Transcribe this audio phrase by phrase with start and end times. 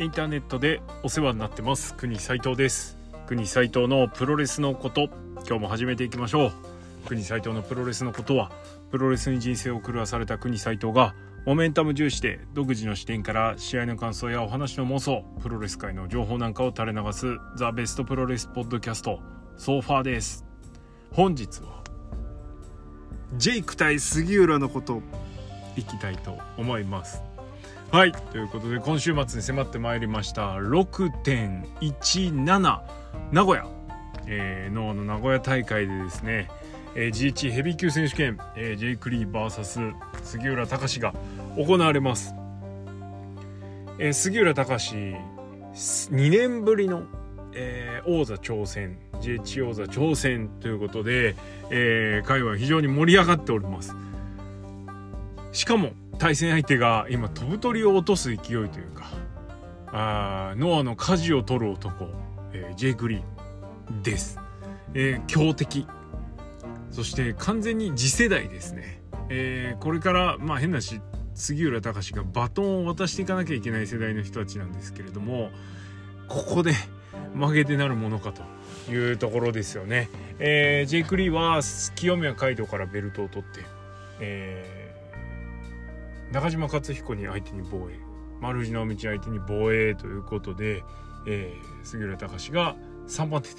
[0.00, 1.94] インターネットでお世話になってます。
[1.94, 2.96] 国斉藤です。
[3.26, 5.10] 国斉藤のプロレスのこと
[5.46, 6.52] 今日も始めていきましょう。
[7.06, 8.50] 国斉藤のプロレスのことは
[8.90, 11.14] プロレスに人生を狂わされた国斉藤が
[11.44, 17.26] モメンタム重視で独自の視点から試合の感想やお話の妄想プロレス界の情報なんかを垂れ流す
[17.58, 19.20] ザ・ベストプロレスポッドキャスト
[19.58, 20.46] ソファーです。
[21.12, 21.84] 本日は
[23.36, 25.02] ジェイク対杉浦のこと。
[25.76, 27.22] いきたいと思います
[27.92, 28.12] はい。
[28.12, 32.80] ということで今週末に迫ってまいりました6.17
[33.32, 33.66] 名古屋、
[34.28, 36.48] えー、の名古屋大会でですね、
[36.94, 41.12] えー、GH ヘビー級選手権、えー、ジェイク・リー VS 杉浦隆が
[41.56, 42.32] 行われます、
[43.98, 45.16] えー、杉浦隆2
[46.30, 47.02] 年ぶりの、
[47.54, 51.34] えー、王座挑戦 GH 王座挑戦ということで、
[51.70, 53.96] えー、会は非常に盛り上がっております。
[55.50, 59.06] しかも対戦相手が今飛ぶ鳥を落とす勢いというか
[59.86, 62.08] あノアの舵を取る男、
[62.52, 64.38] えー、ジェイク・リーです、
[64.92, 65.88] えー、強敵。
[66.90, 69.00] そして完全に次世代ですね、
[69.30, 71.00] えー、これからまあ変なし
[71.34, 75.50] 杉浦隆がバトンを渡していかなきゃいけない世代の人たちなんですけれども
[76.28, 76.74] ここで
[77.34, 78.42] 負けてなるものかと
[78.92, 81.60] いうところですよね、えー、ジェイク・リーは
[81.94, 83.64] 清宮海斗からベルトを取って、
[84.20, 84.69] えー
[86.32, 87.98] 中島克彦に相手に防衛。
[88.40, 90.82] 丸藤直道相手に防衛ということで、
[91.26, 93.56] えー、杉浦隆が3番手で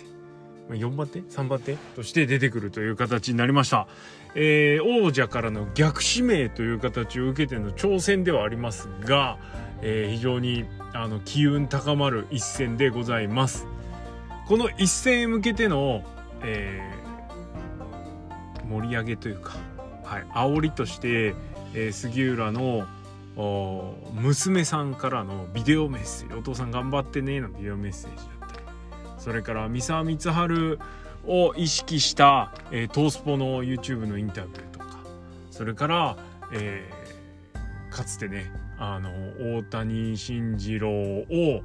[0.70, 1.76] 4番手？3番手？
[1.96, 3.88] として出てくるという形になりました、
[4.36, 9.38] えー、王者からの逆指名という形を受けての挑戦ではありますが、
[9.82, 13.68] えー、非常にあの機運高まる一戦でございます。
[14.48, 16.04] この一戦へ向けての、
[16.42, 19.56] えー、盛り上げというか、
[20.04, 21.36] はい、煽りとして
[21.74, 22.86] えー、杉浦の
[24.14, 28.64] 娘さんからのビデオメッセージ「お父さん頑張ってね」のビデオメッセージだったり
[29.18, 30.80] それから三沢光晴
[31.26, 34.98] を意識した、えー、トースポの YouTube のインタビューとか
[35.50, 36.18] それから、
[36.52, 39.10] えー、かつてねあの
[39.58, 41.62] 大谷慎次郎を、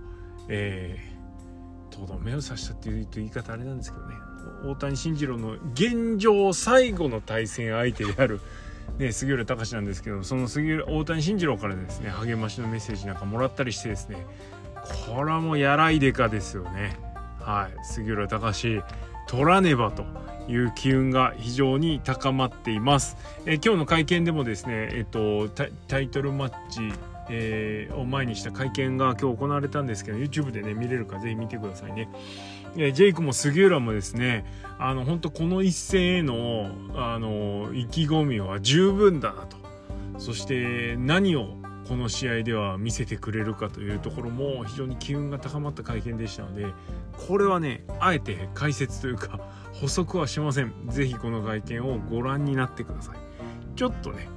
[0.49, 4.15] えー、とどめを刺したっていう言い方あれなんですけどね
[4.65, 8.41] 大谷慎次郎の現状最後の対戦相手である
[8.99, 14.17] ね、杉浦隆なんですけどその杉浦大谷慎次郎からですね励ましのメッセージなんかもらったりしてですね
[15.07, 16.97] これはもうやらいでかですよね
[17.41, 18.83] はい杉浦隆
[19.27, 20.05] 取らねばと
[20.49, 23.17] いう機運が非常に高まっています。
[23.45, 25.49] え今日の会見でもですね、えっと、
[25.89, 26.93] タイトルマッチ、
[27.29, 32.09] えー、を前にした会見が今日行われたんですけど YouTube でね見れるかぜひ見てくださいね。
[32.77, 34.45] えジェイクも杉浦もですね
[34.79, 39.57] あの本当この一戦へのあの意気込みは十分だなと。
[40.19, 41.57] そして何を
[41.89, 46.67] この試合では見せてくれるかというところも非常に機運が高まった会見でしたので
[47.29, 49.41] これはねあえて解説というか
[49.73, 50.73] 補足はしません。
[50.89, 53.17] 是非この会見をご覧になってください。
[53.77, 54.29] ちょっとね、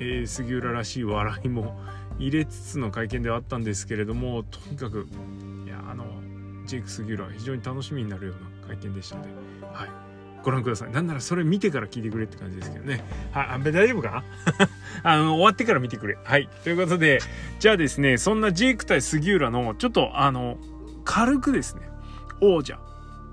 [0.00, 1.80] えー、杉浦らしい笑いも
[2.18, 5.06] 入れつつの会見ではあったんですけれどもとにかく
[5.66, 6.04] いやあの
[6.66, 9.28] ジェイク・杉浦は非常に楽しみになるような会見でしたので、
[9.72, 9.88] はい、
[10.44, 10.90] ご覧ください。
[10.90, 13.02] なんならそれ見てから聞いてくれって感じですけどね。
[13.32, 14.10] はい、あんべ大丈夫か？
[14.10, 14.24] な
[15.14, 16.18] あの、終わってから見てくれ。
[16.22, 16.48] はい。
[16.64, 17.20] ということで、
[17.58, 20.58] じゃあですね、そんなジェイク対杉浦の、ちょっとあの、
[21.04, 21.82] 軽くですね、
[22.40, 22.78] 王者、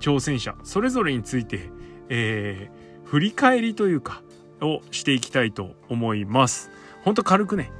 [0.00, 1.70] 挑戦者、それぞれについて、
[2.08, 4.22] えー、振り返りというか、
[4.60, 6.70] をしていきたいと思います。
[7.02, 7.70] ほんと軽くね。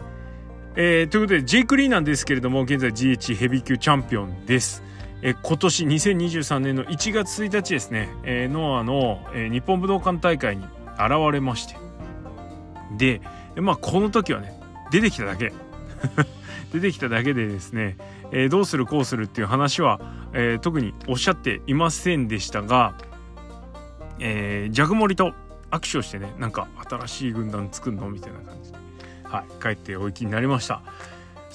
[0.77, 4.83] えー、ということで、ジェイク・リーなんですけれども、現在 GH ヘビー級チャンピオンです。
[5.23, 11.77] え今年2023年の1月1日ですね、えー、ノアの、えー、日本武道館大会に現れまして
[12.97, 13.21] で
[13.57, 14.59] まあこの時はね
[14.91, 15.53] 出てきただけ
[16.73, 17.97] 出てきただけでですね、
[18.31, 20.01] えー、どうするこうするっていう話は、
[20.33, 22.95] えー、特におっしゃっていませんでしたが、
[24.19, 25.33] えー、ジャグモリと
[25.71, 28.79] 握手をしてねなんか新しい軍団作るのみたいな感じで、
[29.25, 30.83] はい、帰ってお行きになりました。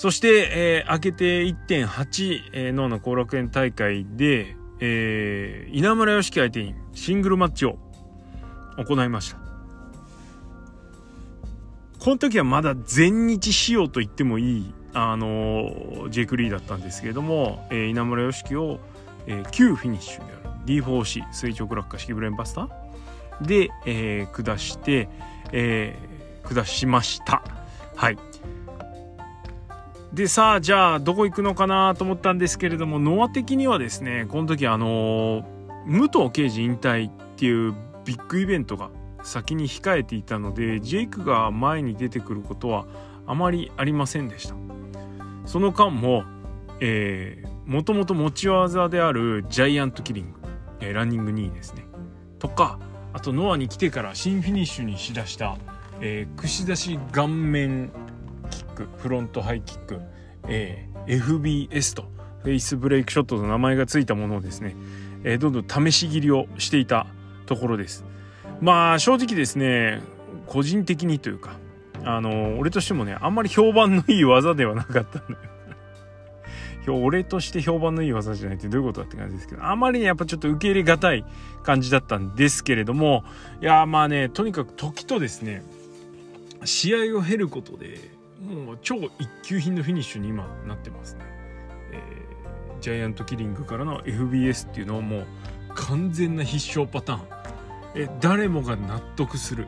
[0.01, 7.77] そして、えー、明けて1.8、えー、脳の後楽園大会で、えー、稲村良樹相手にシングルマッチを
[8.83, 9.37] 行いました。
[11.99, 18.79] この時はまだ全日仕様と言ってもいい、あのー、ジェイク・リーだったんですけれども、えー、稲村良樹を、
[19.27, 25.09] えー、旧フィニッシュである D4C 垂直落下式ブレンバスターで、えー、下して、
[25.51, 27.43] えー、下しました。
[27.95, 28.17] はい。
[30.13, 35.45] でさあじゃあどこ行くのかなと思ったんですけれどもノア的にはですねこの時あの
[35.85, 37.73] 武藤刑事引退っていう
[38.03, 38.89] ビッグイベントが
[39.23, 42.85] 先に控えていたのでジェイクが前に出てくることは
[43.25, 44.55] あまりありませんでした。
[45.45, 46.23] その間も、
[46.79, 50.39] えー、もともと持ち技であるジャイアントキリング、
[50.81, 51.85] えー、ランニング2位ですね。
[52.39, 52.79] とか
[53.13, 55.57] あとノアに来てから新フィニッシュにしだした、
[55.99, 57.91] えー、串出し顔面
[58.71, 59.99] ックフロントハイキック、
[60.47, 62.05] えー、FBS と
[62.43, 64.75] フェイスブレイクショットの名前がついたものをですね、
[65.23, 67.07] えー、どんどん試し切りをしていた
[67.45, 68.03] ところです。
[68.61, 70.01] まあ正直ですね
[70.45, 71.57] 個人的にというか
[72.03, 75.33] あの俺としてもねあんまり評判のいい技ではなかったんだ
[76.85, 81.25] よ 俺として評判のいい技じゃないってどういうことだって感じですけどあまりねやっぱちょっと受け入れがたい
[81.63, 83.23] 感じだったんですけれども
[83.61, 85.63] いやまあねとにかく時とですね
[86.63, 91.21] 試合を経ることでもう超一級品のフィニッシュに今なってますね、
[91.91, 95.25] えー、ジャイアントキリングからの FBS っていうのはもう
[95.75, 97.41] 完全な必勝パターン。
[97.93, 99.67] え誰もが納得する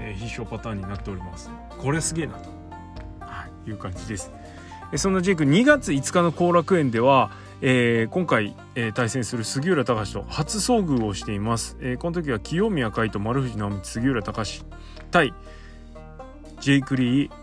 [0.00, 1.50] え必勝パターンになっております。
[1.78, 2.50] これすげえなと、
[3.20, 4.32] はい、いう感じです。
[4.92, 7.30] えそんなジェイク2月5日の後楽園では、
[7.60, 14.64] えー、今回、えー、対戦する杉浦隆と初遭遇をしています、えー、この時は清宮海斗丸藤直道杉浦隆
[15.10, 15.32] 対
[16.60, 17.41] ジェイク・リー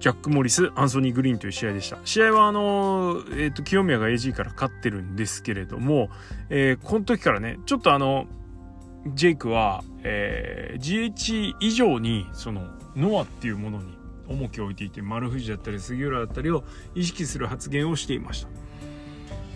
[0.00, 1.98] ジャック・モリスアンソニー・グリーンという試合でした。
[2.04, 6.08] 試合はあのー、えーと、清宮が AG から勝ってるんですけれども、
[6.50, 8.26] えー、この時からねちょっとあの
[9.14, 12.62] ジェイクは、えー、GH 以上にその
[12.96, 13.98] ノアっていうものに
[14.28, 18.48] 重きを置いていて丸藤だったり杉浦だったりを意識する発言をしていました。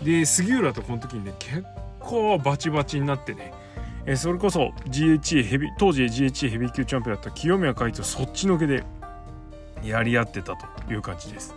[0.03, 1.63] で杉浦とこの時にね結
[1.99, 3.53] 構バチバチになってね
[4.05, 8.83] えそれこそ GH ヘビ当時 GH ヘビー級チャンピオンだった清宮海斗そっちのけで
[9.85, 11.55] やり合ってたという感じです。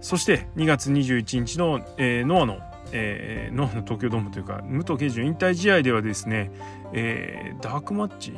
[0.00, 2.58] そして2月21日の、えー、ノアの
[2.92, 6.50] えー、ノアの東京ドームというか武藤敬司引退試合ではですね、
[6.92, 8.34] えー、ダークマッチ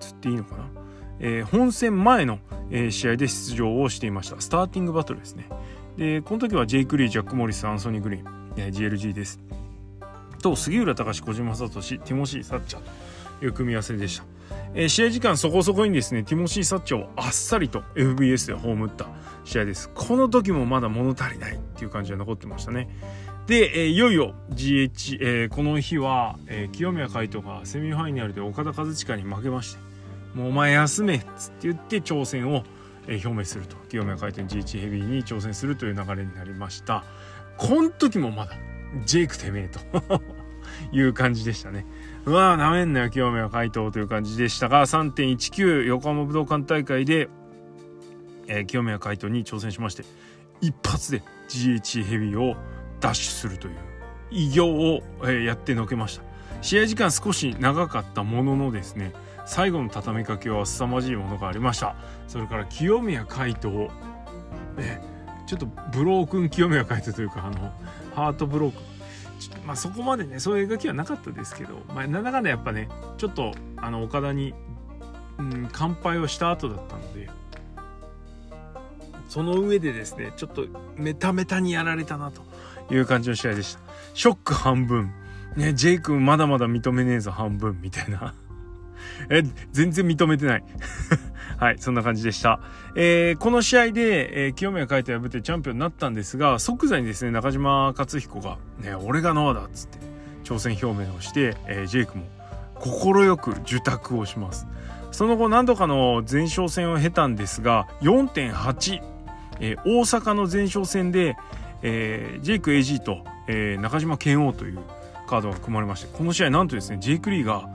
[0.00, 0.64] つっていいのかな、
[1.20, 2.38] えー、本戦前の、
[2.70, 4.40] えー、試合で出場をしていました。
[4.40, 5.48] スターティングバトルですね。
[5.96, 9.40] でこの時はジェイク・リージャック・モリスアンソニー・グリーン、えー、GLG です。
[10.40, 12.82] と杉浦隆小島聡ティモシー・サッチャー
[13.40, 14.24] という組み合わせでした、
[14.74, 19.06] えー、試合時間そこそこにですねティモシー・サッチャーをあっさりと FBS で葬った
[19.44, 19.90] 試合です。
[19.94, 22.88] この時もまだ物足りないっていう感じが残ってましたね。
[23.46, 29.88] で、えー、いよいよ GH、えー、この日は、えー、清宮海斗がセミファイナルで岡田和親に負けまして
[30.34, 32.62] もうお前休めっつって言って挑戦を、
[33.06, 33.76] え、表明すると。
[33.88, 37.04] 清宮海斗に GH ヘビーに挑戦するという流れになりました。
[37.56, 38.52] この時もまだ
[39.06, 39.80] ジェイクてめえと。
[40.92, 41.86] いう感じでしたね。
[42.28, 47.30] うわなめんなよ清宮海斗という感じでしたが3.19横浜武道館大会で、
[48.48, 50.04] えー、清宮海斗に挑戦しまして
[50.60, 52.54] 一発で GH ヘビーを
[53.00, 53.76] ダッシュするという
[54.30, 56.22] 偉業を、えやってのけました。
[56.60, 59.14] 試合時間少し長かったもののですね
[59.46, 61.96] 最後の畳みかけは凄まじいものがありました。
[62.26, 63.88] それから清宮海斗
[64.76, 65.00] ね
[65.46, 67.72] ちょっとブロークン清宮海斗というかあの
[68.14, 68.82] ハートブローク
[69.66, 74.54] まあそこまでねそういう描きはなかったですけど、まあ、なんだかんだやっぱねちょっとあの岡田に、
[75.38, 77.28] うん、乾杯をした後だったので
[79.28, 82.42] その上でですねちょっとメタメタにやられたなと
[82.90, 83.80] いう感じの試合でした。
[84.14, 85.12] ショック半分。
[85.56, 88.34] ね、ジェイ君まだまだ認めねえぞ半分みたいな。
[89.30, 89.42] え、
[89.72, 90.64] 全然認めてない。
[91.58, 92.60] はい、そんな感じでした。
[92.94, 99.98] えー、この試合で、えー、清宮海斗破ってチャンピオンになったんですが、即座にですね、中島克彦が、ね、俺がノアだっつって、
[100.44, 102.24] 挑戦表明をして、えー、ジェイクも
[102.80, 104.66] 快く受託をします。
[105.10, 109.00] その後何度かの前哨戦を経たんですが、4.8、
[109.60, 111.36] えー、大阪の前哨戦で、
[111.82, 114.78] えー、ジェイク AG と、えー、中島健王という
[115.26, 117.68] カードが組まれましてこの試合なんとですねジェイク・リーが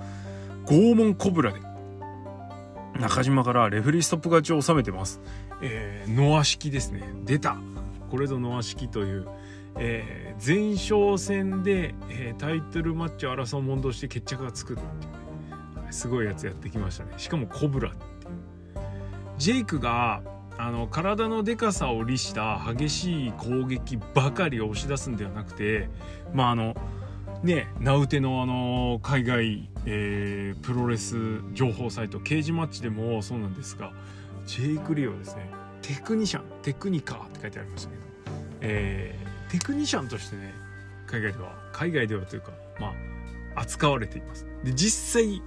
[0.65, 1.59] 拷問コブラで
[2.99, 5.19] 中島からレフリーストップ勝ちを収めてます、
[5.61, 7.03] えー、ノア式ですね。
[7.25, 7.57] 出た。
[8.09, 9.27] これぞノア式という、
[9.77, 17.13] えー、前哨戦で、えー、タイトルマッチを争う問答して決着がつくっていうね、すごいやつやってきましたね。
[17.17, 18.13] しかもコブラっていう。
[19.37, 20.21] ジェイクが
[20.57, 25.89] あの体のでかさを利した激しい攻撃ばかりを押し出すんではなくて
[26.33, 26.75] まああの
[27.41, 31.15] ね名うてのあの海外、えー、プロレス
[31.53, 33.91] 情報サイトケージマッチでもそうなんですが
[34.45, 35.49] ジェイク・リオですね
[35.81, 38.03] テクニシャンテクニカーって書いてありましたけど、
[38.61, 40.53] えー、テクニシャンとしてね
[41.07, 42.93] 海外では海外ではというかま
[43.55, 44.47] あ扱われています。
[44.63, 45.41] で実際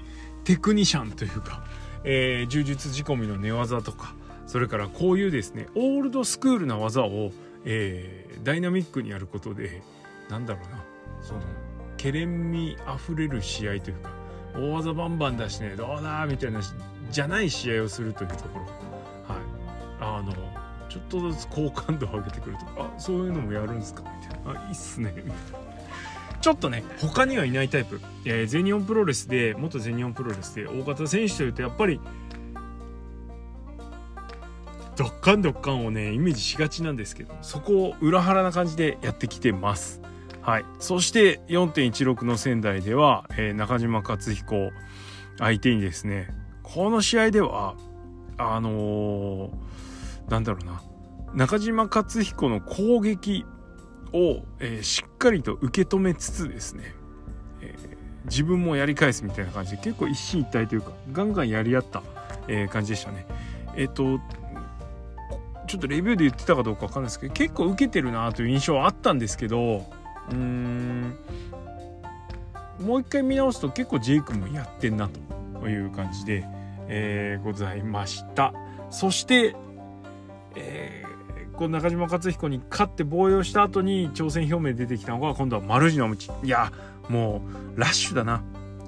[0.44, 1.64] テクニシャンというか、
[2.04, 4.14] えー、柔術仕込みの寝技とか
[4.46, 7.32] それからこういうですねオールドスクールな技を、
[7.64, 9.82] えー、ダイナミックにやることで
[10.28, 10.84] なんだろうな
[11.20, 11.40] その
[11.96, 14.10] けれんみあふれる試合というか
[14.56, 16.60] 大技バンバン出してねどうだみたいな
[17.10, 18.64] じゃない試合をするというところ。
[18.64, 19.42] はい。
[20.00, 20.32] あの
[20.88, 24.02] ちょっとずつ好感度を上げてくるとあそういうのもやるんですか？
[24.02, 24.60] みたいな。
[24.62, 25.12] あいいっすね。
[25.16, 25.34] みたいな
[26.40, 32.00] ちょっとね他にはいないタイプ、えー、全日本プロレスで元全日本プロレスで大型選手というとやっぱり
[34.94, 40.00] ドッカンドッカンをねイメージしがちなんですけどそこを裏腹な感じでやってきてます。
[40.46, 44.70] はいそして4.16の仙台では、えー、中島克彦
[45.40, 46.28] 相手にですね
[46.62, 47.74] この試合では
[48.38, 50.82] あのー、なんだろうな
[51.34, 53.44] 中島克彦の攻撃
[54.12, 56.94] を、えー、しっかりと受け止めつつですね、
[57.60, 62.04] えー、自分もやり返すみたいな感じで結構一進一退というかガンガンやり合った、
[62.46, 63.26] えー、感じでしたね。
[63.74, 64.20] えっ、と
[65.66, 69.84] ちょっとレビューで言ってたかどうかわかんないですけど結構受けてるなという印象はあったんですけど
[70.30, 71.16] うーん。
[72.80, 75.08] もう一回見直すと結構ジェイクもやってんな
[75.60, 76.44] という感じで、
[76.88, 78.52] えー、ございました。
[78.90, 79.56] そして、
[80.54, 86.34] えー、この中島克彦に勝って防衛をした後に挑戦表明出てきたのが今度は丸次の道。
[86.42, 86.70] いや
[87.08, 87.40] も
[87.76, 88.42] うラッシュだな。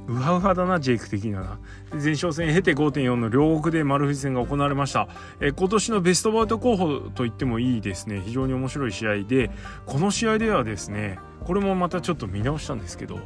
[0.09, 1.59] ウハウハだなジェイク的にはな。
[1.93, 5.07] 前哨戦経て5.4の両国で丸藤戦が行われました、
[5.41, 8.23] え今年のベストバウト候補と言ってもいいですね。
[8.25, 9.51] 非常に面白い試合で
[9.85, 13.19] この試合ではですねこれもまたちょっと見直したんですけど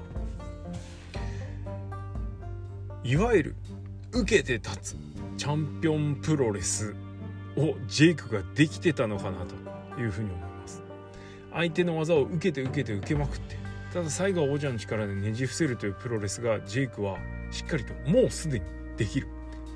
[3.04, 3.56] いわゆる
[4.12, 4.96] 受けて立つ
[5.36, 6.94] チャンピオンプロレス
[7.56, 9.38] をジェイクができてたのかな
[9.94, 10.82] というふうに思います。
[11.52, 13.61] 相手の技を受けて受けて受けまくって
[13.92, 17.18] ただ最後は王者の力でねじ伏せるというプロレスがジェイクは
[17.50, 18.64] しっかりともうすでに
[18.96, 19.28] できる、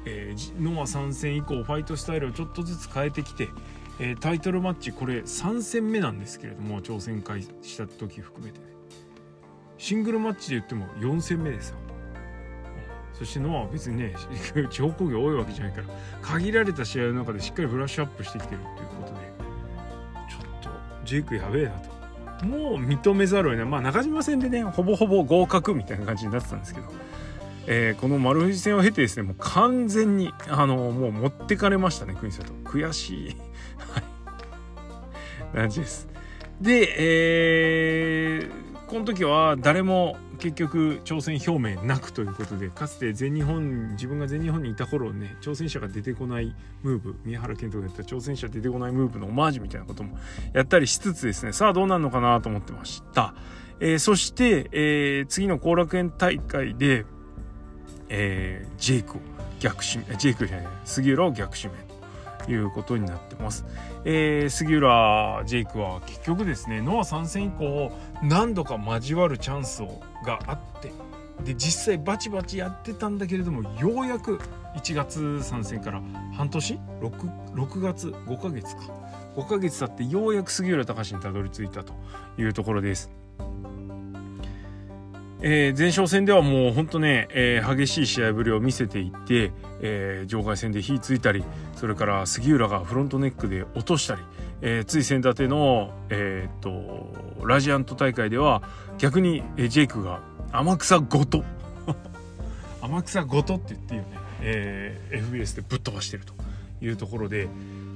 [0.07, 3.49] えー、ノア参戦以降ファイトスタイルをちょっとずつ変えてきて、
[4.01, 8.65] えー、タイトルマッチこれ3戦目なんですけれども挑戦会した時含めてね。
[9.77, 11.77] シングルマッチで言っても4戦目ですよ。
[13.13, 14.15] そしてノアは別にね
[14.71, 15.87] 地方工業多いわけじゃないから
[16.23, 19.33] 限られた試合の中でしっかりブラッシュアップしてきてるっていうことで
[20.31, 20.71] ちょっと
[21.05, 21.96] ジェイクやべえなと。
[22.43, 23.69] もう認めざるを得ない。
[23.69, 26.87] まあ中島戦でねほぼほぼ合格みたいな感じになってたんですけど、
[27.67, 33.37] えー、この丸藤戦を経てですねもう完全にあのもう持ってかれましたね国里悔しい。
[33.93, 34.05] はい。
[35.57, 36.09] 感じです。
[36.61, 50.19] でえー、この時は誰も結局挑戦表明なくということでかつて全日本自分が全日本にいた頃ね挑戦者が出てこないムーブ宮原健人がやった挑戦者出てこないムーブのオマージュみたいなことも
[50.53, 53.35] やったりしつつですねさあどうなるのかなと思ってました、
[53.81, 57.05] えー、そして、えー、次の後楽園大会で、
[58.09, 59.21] えー、ジェイクを
[59.61, 61.75] 逆指名ジェイクじゃない杉浦を逆指名
[62.45, 63.65] ということになってます、
[64.09, 67.91] えー、杉浦ジェイクは結局ですねノア参戦以降
[68.23, 70.93] 何度か交わるチャンスをがあって
[71.45, 74.39] で実際バチバチやってたんだけれどもようやく
[74.77, 76.01] 1月参戦から
[76.35, 78.83] 半年？6, 6月？5ヶ月か。
[79.37, 81.93] 5ヶ月経ってようやく杉浦隆にたどり着いたと
[82.39, 83.11] いうところです。
[85.43, 94.23] えー、前哨戦ではもうほんとね、えー、激しい試合ぶりを見せていって、えー、場外戦で火ついたりそれから杉浦がフロントネックで落としたり、
[94.63, 98.63] えー、つい先立ての、えー、とラジアント大会では
[98.99, 101.45] 逆に、ジェイクが天草ごと
[102.81, 106.33] 天草ごとって言っていいよね、えー、FBS でぶっ飛ばしてると
[106.81, 107.47] いうところで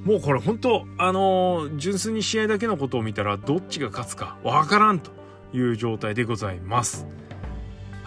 [0.05, 5.11] もうこれ本当あのー、純粋に試合だけのことを見たらどっちが勝つかわからんと
[5.55, 7.07] いう状態でございます。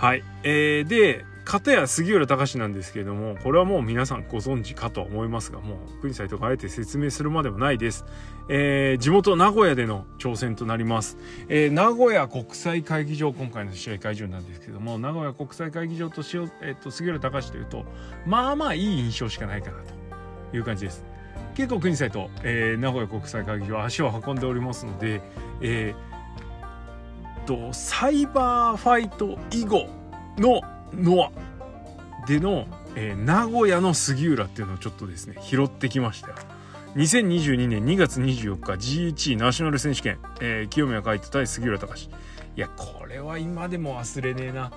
[0.03, 8.03] はい、えー、で片や杉浦隆なんですけれどもこれはもう皆さんご存知かと思いますがもう国際とかあえて説明するまでもないです、
[8.49, 11.17] えー、地元名古屋での挑戦となります、
[11.47, 17.85] えー、名古屋国際会議場今回の試合会場なんですけども名古屋国際会議場としよ、えーと、杉浦隆というと
[18.25, 19.77] まあまあいい印象しかないかな
[20.51, 21.05] という感じです。
[21.55, 25.21] 結構国際と、えー、名古屋国際会議場足を運んでおりますので、
[25.61, 26.12] えー、
[27.43, 29.87] とサイバーファイト以後
[30.37, 30.61] の
[30.93, 36.29] ノアでの、えー、名古屋の杉浦っていうのをちょっとですね拾ってきました。
[36.29, 36.35] よ
[36.95, 42.09] 2022年2月24日 G1 ナショナル選手権、えー、清宮海斗対杉浦隆。
[42.55, 44.71] いやこれは今でも忘れねえな。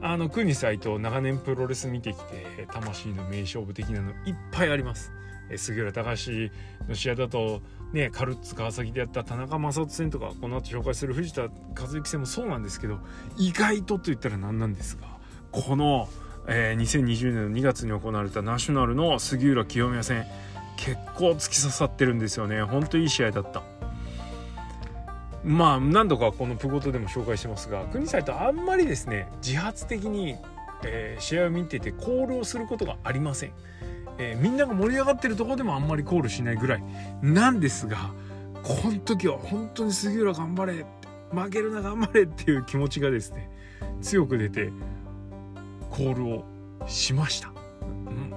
[0.00, 5.12] あの国斎と長年プロレス見てきて魂の名勝負的なのいっぱいあります。
[5.50, 6.50] え杉浦隆
[6.88, 7.62] の試合だと
[7.92, 11.48] ねカルッツ川崎でやった田中将人戦とかこの後紹介する藤田和
[11.94, 12.98] 之戦もそうなんですけど
[13.38, 15.06] 意外とと言ったら何なんですが
[15.50, 16.08] この、
[16.48, 20.26] えー、2020年の2月に行われたナショナルの杉浦清宮戦
[20.76, 22.62] 結構突き刺さってるんですよね。
[22.62, 23.77] ほんといい試合だった。
[25.44, 30.36] まあ何度かこのプゴトでも紹介してますが国際とあんまりですね自発的に、
[30.84, 33.52] えー、試合を見ててコールをすることがありません。
[34.20, 36.82] えー、みんなが盛り上がってるとこでもあんまりコールしないぐらい
[37.22, 38.10] なんですが
[38.64, 40.84] この時は本当に杉浦頑張れ
[41.30, 43.48] 負けるな頑張れっていう気持ちがですね
[44.02, 44.72] 強く出て
[45.90, 46.44] コールを
[46.86, 47.52] しました。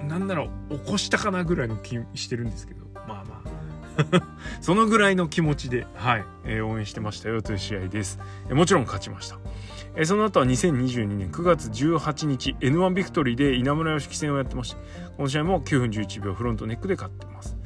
[0.06, 3.41] なんなら起こしたかなぐらいの気してるんですけどまあまあ。
[4.60, 8.18] そのぐらいの気持ちで、はいえー、応援してましたよという試合です、
[8.48, 9.38] えー、もちろん勝ちました。
[9.94, 14.80] えその後は2022年9月18日 N1 ビクトリーで稲村良樹戦をやってまして
[15.18, 17.56] この試合も9分11秒フロントネックで勝ってます。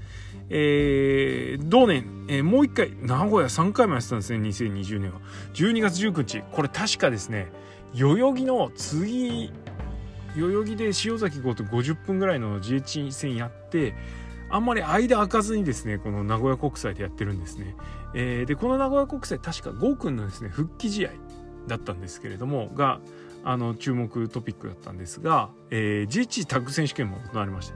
[0.49, 5.21] えー、同年、えー、もう一回名古屋3回もやってたんですね2020年は。
[5.55, 7.49] 12月19日これ確かですね
[7.95, 9.53] 代々木の次
[10.37, 13.95] 代々木で塩崎号と50分ぐらいの GH 戦やって
[14.51, 17.77] あんまり間空かずにですねこの名古屋国際でやってるんですね、
[18.15, 21.11] えー、でこの名古屋国際確か郷君のですね復帰試合
[21.67, 23.01] だったんですけれどもが
[23.45, 27.75] あの注目トピックだったんですが、えー、G1 タッグ選手権も行われまして、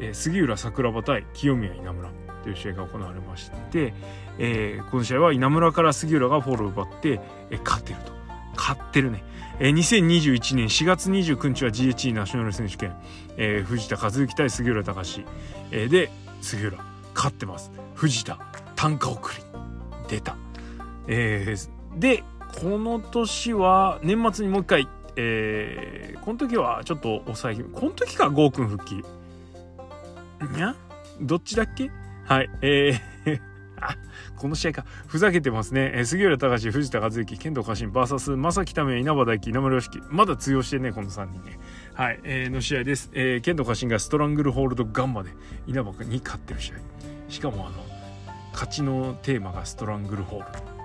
[0.00, 2.10] えー、杉浦桜庭対清宮稲村
[2.42, 3.92] という試合が行われまして、
[4.38, 8.19] えー、この試合は稲村から杉浦がフォローを奪って、えー、勝ってると。
[8.70, 9.24] 勝ってるね、
[9.58, 12.94] えー、2021年4月29日は GHE ナショナル選手権、
[13.36, 15.24] えー、藤田和幸対杉浦隆、
[15.72, 16.10] えー、で
[16.40, 16.78] 杉浦
[17.14, 17.72] 勝ってます。
[17.94, 18.38] 藤田
[18.76, 19.42] 単価送り。
[20.08, 20.36] 出た、
[21.06, 22.24] えー、で
[22.60, 29.04] この年は年末にもう一回、えー、この時はちょっと抑えこの時かゴーくん復帰。
[30.56, 30.74] にゃ
[31.20, 31.90] どっちだっけ？
[32.24, 33.40] はい、えー、
[34.36, 34.84] この試合か。
[35.06, 35.92] ふざけてますね。
[35.94, 40.00] えー、杉浦隆、藤田和之、剣道家臣、バーサス、正木為稲葉大輝、稲村良樹。
[40.08, 41.58] まだ通用してね、この3人ね。
[41.94, 43.10] はい、えー、の試合です。
[43.12, 45.30] えー、剣道家臣がストラングルホールドガンマで
[45.66, 46.76] 稲葉に勝ってる試合。
[47.28, 47.84] しかもあの、
[48.52, 50.80] 勝ちのテーマがストラングルホールド。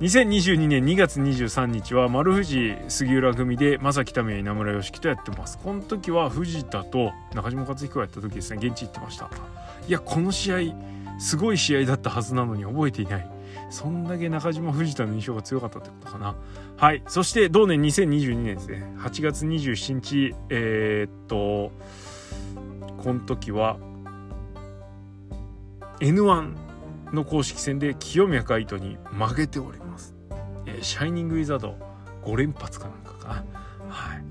[0.00, 9.28] 2022年2月23日は丸藤杉浦組で正木民稲村良樹とやってますこの時は藤田と中島克彦がやった時ですね現地行ってました
[9.88, 10.58] いやこの試合
[11.18, 13.30] すごい試合だったはずなのに覚えていない
[13.70, 16.36] そんだけ中島藤田の印象が強かったってことかな
[16.76, 21.72] はいそして同年2022年ですね8月27日えー、っと
[23.02, 23.78] この時は
[26.00, 26.54] N1
[27.12, 30.14] の公式戦で清宮海斗に負けております
[30.68, 31.74] えー、シャイニング・ウィザード
[32.24, 33.44] 5連発かなんかか。
[33.88, 34.24] はい。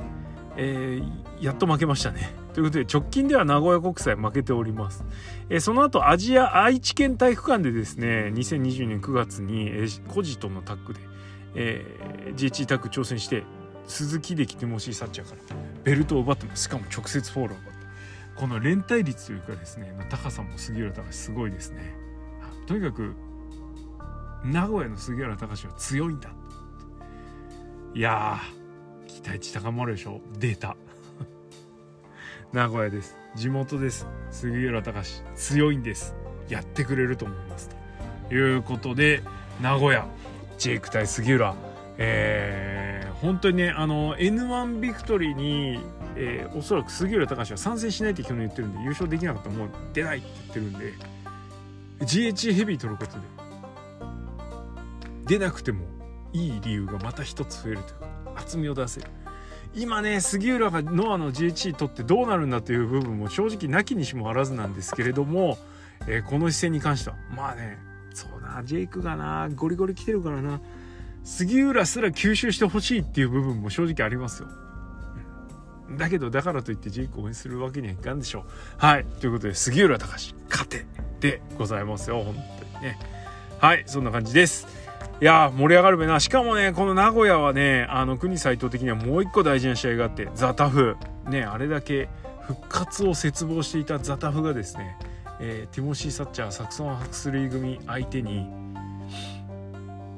[0.58, 2.32] えー、やっと負けましたね。
[2.58, 5.06] ということで直近では名古屋国際負けております。
[5.48, 11.00] え、その後アジア愛知県体育館でですね2020年9月に、えー、コジとのタッグで、
[11.54, 13.44] えー、GH タッグ挑戦して
[13.86, 17.80] 鈴木でティモシー・サッチャーからベルトを奪ってますしかも直接フォローを奪って
[18.38, 21.96] この連帯率というかですね高さも杉浦隆すごいですね。
[22.66, 23.14] とにかく
[24.44, 26.32] 名古屋の杉浦隆は強いんだ。
[27.94, 28.40] いや
[29.06, 30.22] 期待値高まるでしょ。
[30.40, 30.76] 出た
[32.54, 33.18] 名古屋です。
[33.36, 34.08] 地元です。
[34.32, 35.22] 杉浦隆。
[35.36, 36.16] 強いんです。
[36.48, 37.70] やってくれると思います。
[38.30, 39.22] ということで
[39.62, 40.08] 名古屋
[40.58, 41.56] ジェイク対杉浦。
[41.98, 45.80] えー、本当にねあの N1 ビクトリーに、
[46.16, 50.94] えー、おそらく杉浦隆は参戦しないって去年言ってるんで優勝できなかったらもう出ないって言ってるんで
[52.06, 53.20] GH ヘビー取ることで
[55.26, 55.86] 出なくても
[56.32, 58.00] いい理由がまた一つ増えるという
[58.36, 59.08] か厚みを出せる。
[59.76, 65.58] 今ね杉浦がノアの GHC 取ってどうなるんだという部分も正直なきにしもあらずなんですけれども、
[66.08, 67.16] えー、この視線に関しては。
[67.36, 67.78] まあね
[68.14, 69.50] そうなジェイクがな。
[69.56, 70.60] ゴリゴリ来てるからな。
[71.24, 74.50] 杉浦すら吸収してほしいっていう部分も正直ありますよ。
[75.98, 78.44] だけどだからといってジェイクを応援するわけにはいかんでしょう。
[78.78, 80.86] はいということで杉浦隆勝て
[81.20, 82.36] でございますよ本
[82.72, 82.98] 当にね。
[83.60, 84.68] はいそんな感じです。
[85.20, 86.20] いや盛り上がるべな。
[86.20, 90.96] しかもねこの名古屋はねあの国斎藤的にはもう一個大事な試合があってザタフ。
[91.28, 92.08] ねあれだけ
[92.42, 94.96] 復活を切望していたザタフがですね、
[95.40, 98.46] えー、ティモシー・サッチャーサクソン・ハクスリー組相手に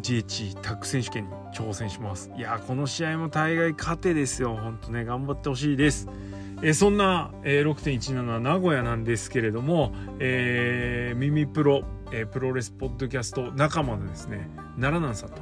[0.02, 2.30] GH タッグ選手権に挑戦します。
[2.38, 4.58] いやこの試合も大概勝てですよ。
[4.58, 6.10] ほんとね頑張ってほしいです。
[6.62, 15.42] えそんな、えー、6.17名古屋なんですけれども、えー、ミプロえー、プロレスポッドキャスト仲間のですね奈良南さんと、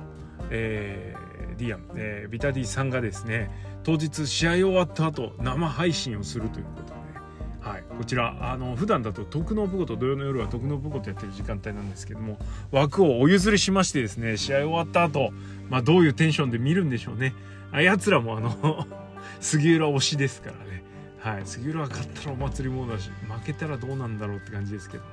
[0.49, 3.49] えー、ディアン、えー、ビタディさんがですね
[3.84, 12.38] 当日試合終わった後生配信をするということで、はい、こちらあの普段だと徳の部こと土曜の夜は徳の部ことやってる時間帯なんですけども
[12.71, 15.32] 枠をお譲りしましてですね試合終わった後、
[15.69, 17.34] まあどういうテンションで見るんでしょうね。
[17.71, 18.88] あやつらもあの
[19.39, 20.84] 杉浦推しですからね。
[21.28, 25.04] はい杉浦が勝ったらお祭りモードだし負けたらどうなんだろうって感じですけど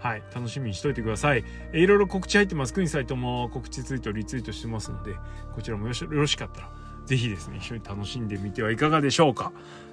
[0.00, 1.44] はい、楽しみにしといてください。
[1.72, 2.74] えいろいろ告知入ってます。
[2.74, 5.14] クイーンサイトも告知ツイート、リツイートしてますので、
[5.54, 6.70] こちらもよろしかったら、
[7.06, 9.52] ぜひですね、一緒に楽しんでみてはいかがでしょうか。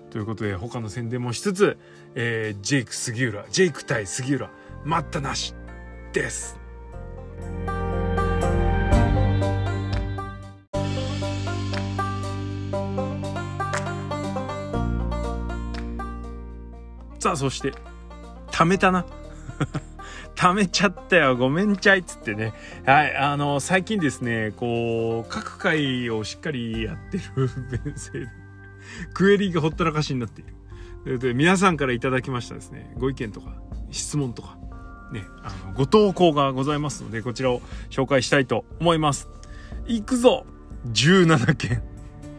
[0.10, 1.78] ということで他の宣伝もしつつ、
[2.16, 4.50] えー、ジェイク杉浦ジェイク対杉浦
[4.84, 5.54] 待ったなし
[6.14, 6.60] です
[17.20, 17.74] さあそして
[18.52, 19.06] 貯めたな。
[20.36, 21.36] 貯めちゃったよ。
[21.36, 22.54] ごめんちゃいっつってね。
[22.86, 28.28] はいあの最近ですねこう各回をしっかりやってる弁声で
[29.14, 30.46] クエリーがほったらかしになってい
[31.06, 31.20] る。
[31.20, 33.54] で皆さんからいただきましたですねご意見とか
[33.90, 34.58] 質問とか
[35.14, 39.30] ねあのご投稿がございますのでこちらを紹介したいと思います。
[39.88, 40.46] いくぞ
[40.92, 41.84] ！17件。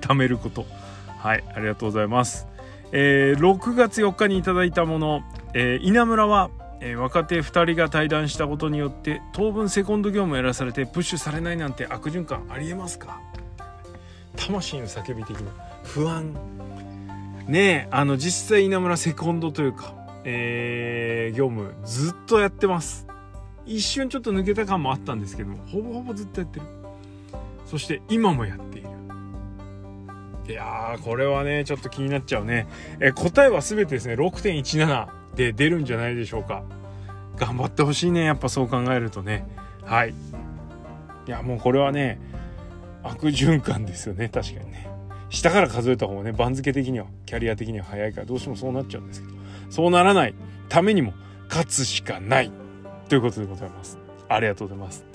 [0.00, 0.66] 貯めること。
[1.18, 2.49] はいありがとうございます。
[2.92, 5.22] えー、6月4日にいただいたもの、
[5.54, 6.50] えー、稲村は、
[6.80, 13.20] えー、若手2人が対談したことによって当分セコンド業務をやらされてプッシュされないなんて悪循環ありえますか？
[14.36, 15.52] 魂の叫び的な
[15.84, 16.34] 不安。
[17.46, 23.06] ねえあの実際稲村セコンドというか、えー、業務ずっとやってます。
[23.66, 26.66] 一瞬ちょっと抜けた感もあったんですけどもほぼほぼずっとやってる。
[27.66, 28.79] そして今もやって
[30.50, 32.66] いやーこれはねちょっと気になっちゃうね、
[32.98, 36.64] え答えは全てですね6.17で出るんじゃないでしょうか。
[37.36, 39.46] 頑張ってほしいねやっぱそう考えるとね。
[39.84, 40.10] はい。
[40.10, 40.12] い
[41.30, 42.20] やもうこれはね
[43.04, 44.90] 悪循環ですよね確かにね。
[45.28, 49.34] 下から数えた方がね番付的にはキャリア的には早いからどうしてもそうなっちゃうんですけど。
[49.70, 50.34] そうならない
[50.68, 51.14] ためにも
[51.48, 52.50] 勝つしかない。
[53.08, 53.98] ということでございます。
[54.28, 55.09] ありがとうございます。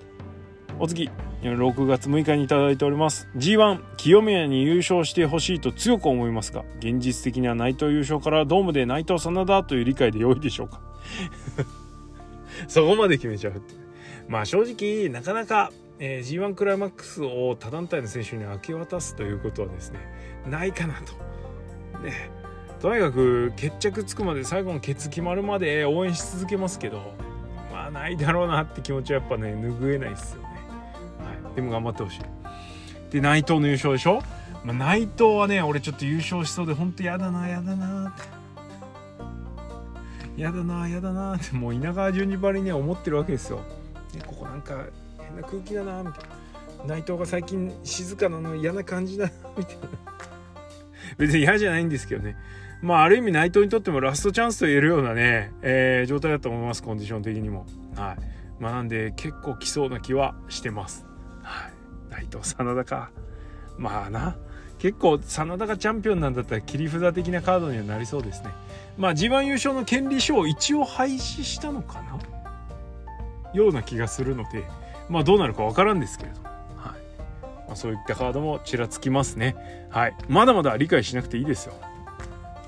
[0.80, 1.10] お次
[1.42, 3.28] 6月6日に頂いております。
[3.36, 10.82] G1 清宮に優勝してほしいと強く思いますが現実的には内藤優勝からドームで内藤真田という理解で良いでしょうか？
[12.68, 13.74] そこまで決めちゃうって。
[14.28, 20.00] まあ正直なかなか、えー、G1 クライマックスを他団体の選手に明け渡すということはですね
[20.50, 21.14] ないかなと。
[22.04, 22.32] ね。
[22.82, 27.14] とにかく決着つくまで最後のケツ決まるまで応援し続けますけど
[27.72, 30.44] まあないだろうなって気持ちはやっぱね拭えないっすよ。
[31.56, 32.20] でも頑張ってほしい。
[33.12, 34.22] で内藤の優勝でしょ、
[34.63, 38.15] まあ、内藤はね俺ちょっと優勝しそうでほんとやだなやだな。
[40.36, 41.36] やだなやだな。
[41.36, 43.58] ってもう稲川淳二ばりに思ってるわけですよ、
[44.13, 44.86] ね、ここなんか
[45.18, 46.24] 変な空気だなみたい
[46.88, 46.96] な。
[46.96, 49.82] 内藤が最近静かなの嫌な感じだなみたいな。
[51.18, 52.36] 別に嫌じゃないんですけどね。
[52.82, 57.65] まあある意味内藤にとってもラストチャンスと言えるようなね、えー、状態だと思いますコンディション的にも。
[57.96, 58.18] はい。
[58.62, 61.06] まあなんで結構来そうな気はしてます、
[62.15, 63.12] 内藤真田か。
[63.78, 64.38] まあな。
[64.80, 68.51] 結構真田がチャンピオンなんだったら切り札的なカードにはなりそうですね。
[68.97, 72.19] まあ G1 優勝の権利書を一応廃止したのかな？
[73.54, 74.63] ような気がするので。
[75.10, 76.51] まあどうなるか分からんですけれど、はい。
[77.67, 79.56] まあ、そういったカードもちらつきますね。
[79.89, 80.15] はい。
[80.28, 81.73] まだまだ理解しなくていいですよ。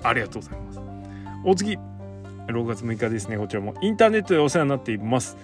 [0.03, 0.79] ありがとうございます。
[1.45, 1.77] お次。
[2.47, 3.38] 6月6日ですね。
[3.38, 3.73] こちらも。
[3.81, 5.36] インターネットでお世話になっています。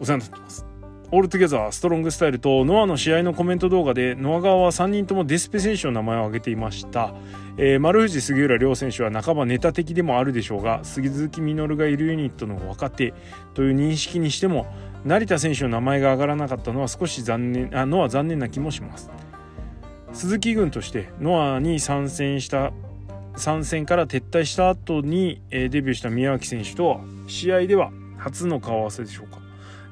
[0.00, 0.66] お世話になってます。
[1.10, 7.14] オールトゥゲザーストロングスタイルとノアの試合のコメント動画でノア側は3人ともデスペ選手の名前を挙げていました、
[7.56, 13.14] えー、丸藤杉浦両選手は半ばネタ的でもあるでしょうが杉月稔がいるユニットの若手
[13.54, 14.66] という認識にしても
[15.04, 19.10] 成田選手の名前が挙がらなかったのは少し残念あノア残念な気もします。
[20.14, 22.72] 鈴木軍としてノアに参戦した
[23.36, 29.43] 参戦から撤退した後に、デビューした宮脇選手と試合では初の顔合わせでしょうか。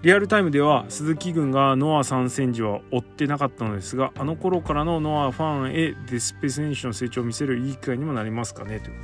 [0.02, 8.96] リアルタイムでは鈴木軍がノア参戦時は追ってなかったのですがあの頃からのノアファンへデスペ選手の成長を見せるいい機会にもなりますかねという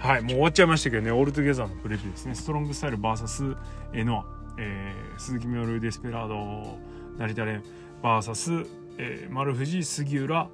[0.00, 2.34] はいもう終わっちゃいましたけどねオールトゥゲザーのプレビューですね。
[2.34, 3.56] ストロングスタイル VS
[4.04, 4.24] ノア、
[4.58, 6.78] えー、鈴木みのるデスペラード
[7.18, 7.62] 成田連
[8.02, 8.66] VS、
[8.98, 10.48] えー、丸藤杉浦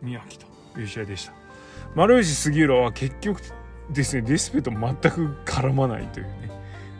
[0.00, 1.32] 宮城という試合でした。
[1.94, 3.42] 丸藤杉浦は結局
[3.90, 6.50] ですねデスペと全く絡まないというね。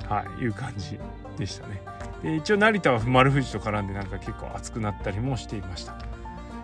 [0.07, 0.99] はいいう感じ
[1.39, 1.96] でしたね。
[2.35, 5.95] 一応成田は丸藤と絡んでなんか結構熱くなったりもしていました。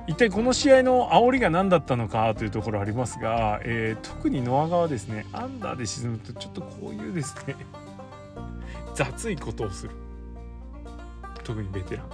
[0.08, 7.54] 一体この試合の煽りが何だったのかというところありますが、えー、特にノア側ですねアンダーで沈むとちょっとこういうですね
[8.94, 9.92] 雑いことをする。
[11.44, 12.06] 特にベテラン。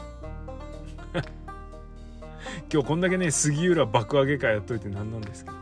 [2.73, 5.57] 今日こんだけね杉浦爆上げ会やっといて何なんですけど。
[5.57, 5.59] ち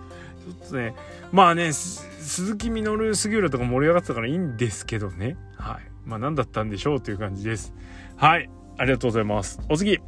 [0.62, 0.94] ょっとね
[1.32, 5.36] まあね鈴木みのる杉浦とか盛り上がってたからいいんですけどね。
[5.56, 5.95] はい。
[6.06, 7.74] まあ何だったんでしょうという感じです。
[8.16, 8.48] はい。
[8.78, 9.60] ありがとうございます。
[9.68, 9.98] お次。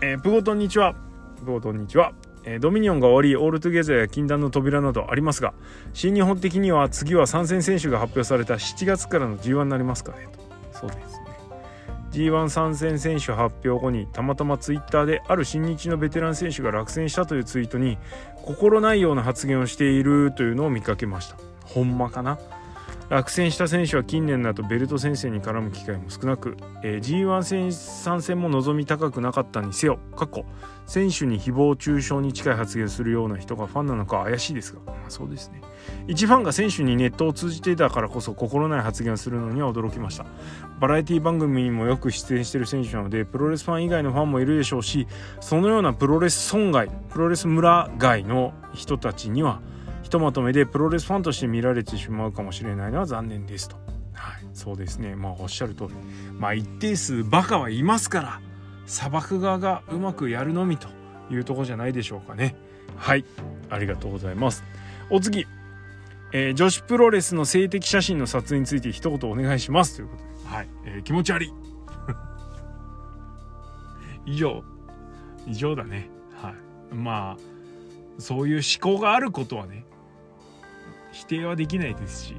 [0.00, 0.94] えー、プゴトンにちは。
[1.38, 2.12] プゴトンにちは。
[2.44, 5.54] えー、ドミニオンが終わり、オールトゥゲザーや禁断の扉などありますが、
[5.92, 10.78] 新日本的には次は参戦選手が発表された7月からの G1 になりますかねと。
[10.78, 11.24] そうですね。
[12.12, 17.98] G1 参戦選手発表後にたまたまツイッターである新日のベテラン選手が落選したというツイートに
[18.42, 22.38] 心ないような発言をしているというのを見かけましたほんまかな？
[23.14, 30.44] 落選した選手は近年だとベルト先生に絡む機会も少なく、えー、G1 戦参戦も望み高くなかったにせよ過去
[30.84, 35.62] 選手に誹謗中傷に近い発言するような人がファンなのか怪しいですが、まあ、そうですね。
[36.08, 40.26] 一ファンが選手にネットを通じていたからこそ心ない発言をするのには驚きました。
[40.80, 45.06] バラエティ番組にもよく出演している選手なのでプロレスファン以外のファンもいるでしょうし
[45.40, 49.73] そのようなプロレス村外プロレス村外の人たちにはひ
[50.14, 53.74] とまとめでプロレスファンとして見られてしまうかもしれないのは残念ですと。
[54.12, 55.16] はい、そうですね。
[55.16, 55.94] まあおっしゃる通り。
[56.38, 58.40] まあ一定数バカはいますから、
[58.86, 60.86] 砂漠側がうまくやるのみと
[61.32, 62.54] いうとこじゃないでしょうかね。
[62.96, 63.24] はい、
[63.70, 64.62] ありがとうございます。
[65.10, 65.48] お次、
[66.32, 70.56] えー、女子プロレスの性的写真の撮影について一言お願いしますということで。
[70.56, 71.52] はい、えー、気持ち悪い。
[74.26, 74.62] 以上、
[75.48, 76.08] 以上だね。
[76.40, 76.94] はい。
[76.94, 77.36] まあ、
[78.20, 79.84] そういう思考があることはね、
[81.14, 82.36] 否定はできないですし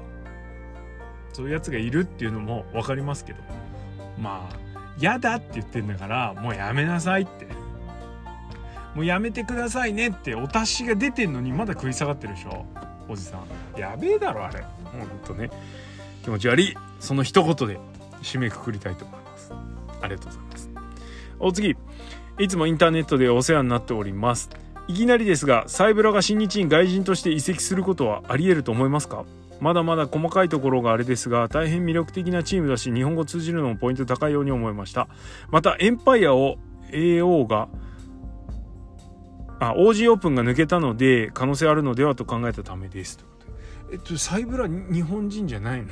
[1.32, 3.38] そういうやつがいるっていうのも分かりますけど
[4.18, 4.66] まあ
[4.98, 7.46] 嫌だって言ってんだからもうやめなさいって。
[8.94, 12.64] もうやめてくださいねってお達しが出てんのにまだ食い下がってるでしょ
[13.10, 13.78] おじさん。
[13.78, 14.64] やべえだろあれ。
[14.84, 15.50] ほんとね。
[16.22, 16.74] 気持ち悪い。
[16.98, 17.78] その一言で
[18.22, 19.52] 締めくくりたいと思います。
[20.00, 20.70] ありがとうございます。
[21.38, 21.76] お次。
[22.38, 24.48] いつもインターネットでお世話になっております。
[24.88, 29.24] いきなりですがサイブラが新日に外人として移籍することはありえると思いますか？
[29.60, 35.08] まだまだ細かいところがあれですが大変魅力的なチームだし日本語通じるのもポイント高いように思いました。
[35.50, 36.58] またエンパイアを
[36.92, 37.68] AO が
[39.58, 43.18] あ OG オープンが抜けたので可能性あるのではと考えたためです。
[43.90, 45.88] えっとサイブラ日本人じゃないの？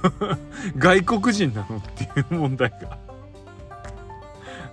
[0.76, 1.76] 外国人なの？
[1.78, 2.98] っていう問題が。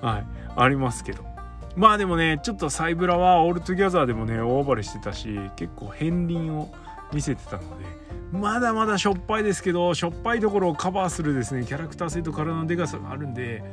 [0.02, 1.37] はいありますけど。
[1.78, 6.74] まあでもねちょっとサイブラはオールトゥギャザーでもね大暴れしてたし結構片鱗を
[7.14, 7.86] 見せてたので
[8.32, 13.64] まだまだしょっぱいですけどしょっぱいところをカバーするですねキャラクター性と体のでかさがあるんで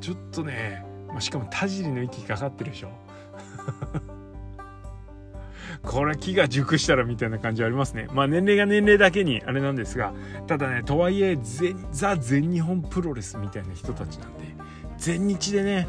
[0.00, 2.90] ちょっとね、まあ、しかも田尻の息かかってるでしょ。
[5.82, 8.06] これ木が熟したらみたいな感じありますね。
[8.12, 10.12] まあ年齢が年齢だけにあれなんですが
[10.46, 11.38] ただねとはいえ
[11.90, 14.44] ザ全日本プロレスみたいな人たちなんで
[14.98, 15.88] 全日でね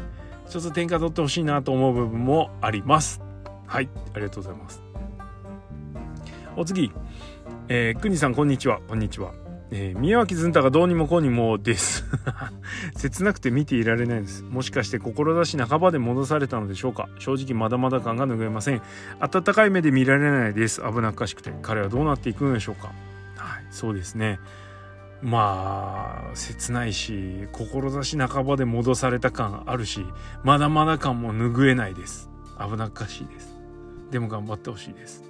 [0.52, 3.22] ちょっと天下取ってほしいなと思う部分もあります。
[3.66, 4.82] はいありがとうございます。
[6.58, 6.92] お次。
[7.68, 8.80] えー、くにさんこんにちは。
[8.86, 9.32] こんにちは。
[9.70, 12.04] えー、宮脇ずんたがどうにもこうにもです。
[12.98, 14.42] 切なくて見ていられないです。
[14.42, 17.08] もしかして志半ばで戻されたのでしょうか？
[17.18, 18.82] 正直まだまだ感が拭えません。
[19.20, 20.82] 温かい目で見られないです。
[20.82, 21.50] 危なっかしくて。
[21.62, 22.88] 彼はどうなっていくのでしょうか？
[23.36, 24.38] はいそうですね。
[25.22, 30.04] まあ切ないし志半ばで戻された感あるし
[30.42, 32.28] まだまだ感も拭えないです。
[32.58, 33.54] 危なっかしいです。
[34.10, 35.24] でも頑張ってほしいです。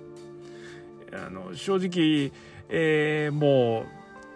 [1.13, 2.33] あの正直、
[2.69, 3.87] えー、もう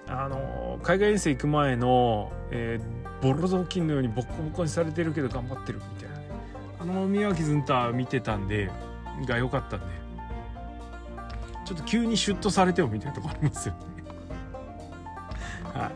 [0.08, 6.16] あの海外遠征行く前の、えー、ボロ雑巾のようにボコボコにされてるけど頑張ってるみたいな、
[6.80, 8.70] あの宮脇ずんた見てたんで
[9.26, 9.86] が良かったんで
[11.64, 13.95] ちょっと急にシュッとされてもみたいなとこありますよね。
[15.78, 15.92] はい。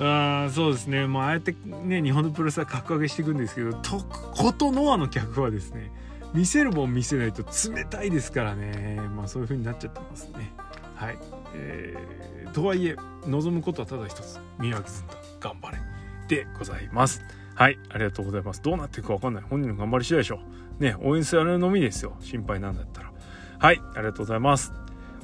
[0.00, 5.90] あそうですね、まあ、ああやってね日本のプロレスは格上げしていくんですけどとことノアの客はですね
[6.32, 9.00] 見せるもん見せないと冷たいですからね。
[9.16, 10.52] まあそういう風になっちゃってますね。
[10.94, 11.18] はい、
[11.54, 15.78] えー、とはいえ望むことはただ一つ宮脇ずんだ頑張れ
[16.28, 17.22] でございます。
[17.54, 17.78] はい。
[17.88, 18.62] ありがとうございます。
[18.62, 19.44] どうなっていくか分かんない。
[19.48, 20.40] 本人の頑張り次第でしょ
[20.78, 20.82] う。
[20.82, 22.16] ね応援するのみですよ。
[22.20, 23.12] 心配なんだったら。
[23.58, 23.80] はい。
[23.94, 24.72] ありがとうございます。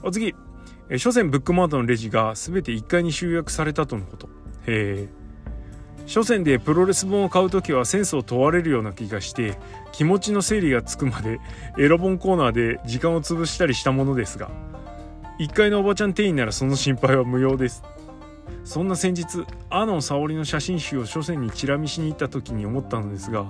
[0.02, 0.35] お次。
[0.90, 4.29] え書店ブックマートのレジが全て1階に集約されたとのこと。
[4.66, 5.09] へえ。
[6.07, 9.59] 書店でプロレス本を買う時はセンスを問われるような気がして
[9.92, 11.40] 気持ちの整理がつくまで
[11.79, 14.51] エロ本コーナーで時間を潰したりしたものですが。
[15.40, 17.83] 1階のおばちゃん店員ならその心配は無用です。
[18.64, 23.47] そんな先日阿野沙織の写真集を書店にチラ見しに行った時に思ったのですが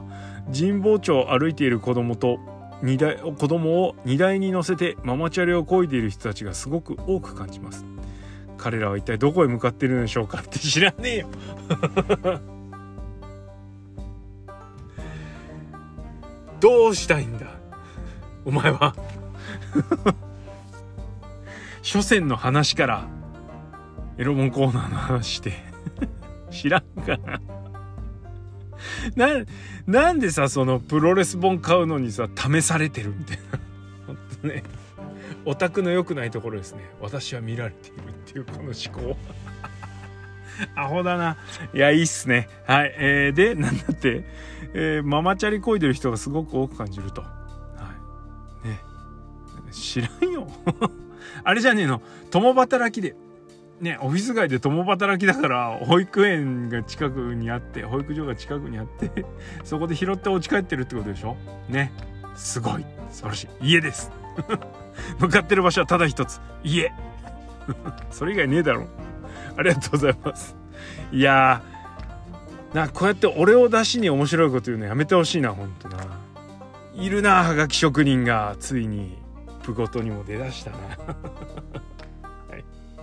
[0.52, 2.38] 神保町を歩いている子供と
[2.84, 7.86] 荷台子供を荷台に乗せてママチャリを漕いでいる人たちがすごく多く感じます。
[8.58, 11.28] 彼らは一体どこへ向かっているのでしょうかって知らねえよ。
[16.60, 17.46] どうしたいんだ？
[18.44, 18.94] お前は？
[21.80, 23.06] 書店の話から
[24.18, 25.52] エロ本コーナーの話して。
[26.50, 27.40] 知らんかな。
[29.16, 29.28] な、
[29.86, 33.58] なんでさ、そのプロレス本買うのにさ、試されてるみたいな。
[34.06, 34.62] 本当ね。
[35.46, 36.90] オタクの良くないところですね。
[37.00, 39.16] 私は見られているっていうこの思考。
[40.76, 41.36] アホだな。
[41.74, 42.48] いや、いいっすね。
[42.66, 42.94] はい。
[42.96, 44.24] えー、で、なんだって、
[44.72, 47.22] えー、ママチャリこいでる人がすごく多く感じると。
[47.22, 47.28] は
[48.64, 48.68] い。
[48.68, 48.80] ね。
[49.70, 50.48] 知らんよ。
[51.42, 52.00] あれじゃねえの。
[52.30, 53.16] 共働きで。
[53.80, 59.26] ね、オフィス街で共働きだから保育園が近くにあって保育所が近くにあって
[59.64, 61.36] そこで拾ってお家帰ってるってことでしょ？
[61.68, 61.92] ね。
[62.36, 62.84] すごい。
[63.10, 63.48] 素晴らしい。
[63.72, 64.10] 家です。
[65.18, 66.40] 向かってる場所はただ一つ。
[66.62, 66.92] 家。
[68.10, 68.86] それ以外ねえだろ。
[69.56, 70.56] ありがとうございます。
[71.12, 75.98] いやーなこうやって俺を出しに面白いこと言うのやめてほしいなほんとな。
[76.94, 79.18] いるなはがき職人がついに
[79.62, 80.76] プごとにも出だしたな。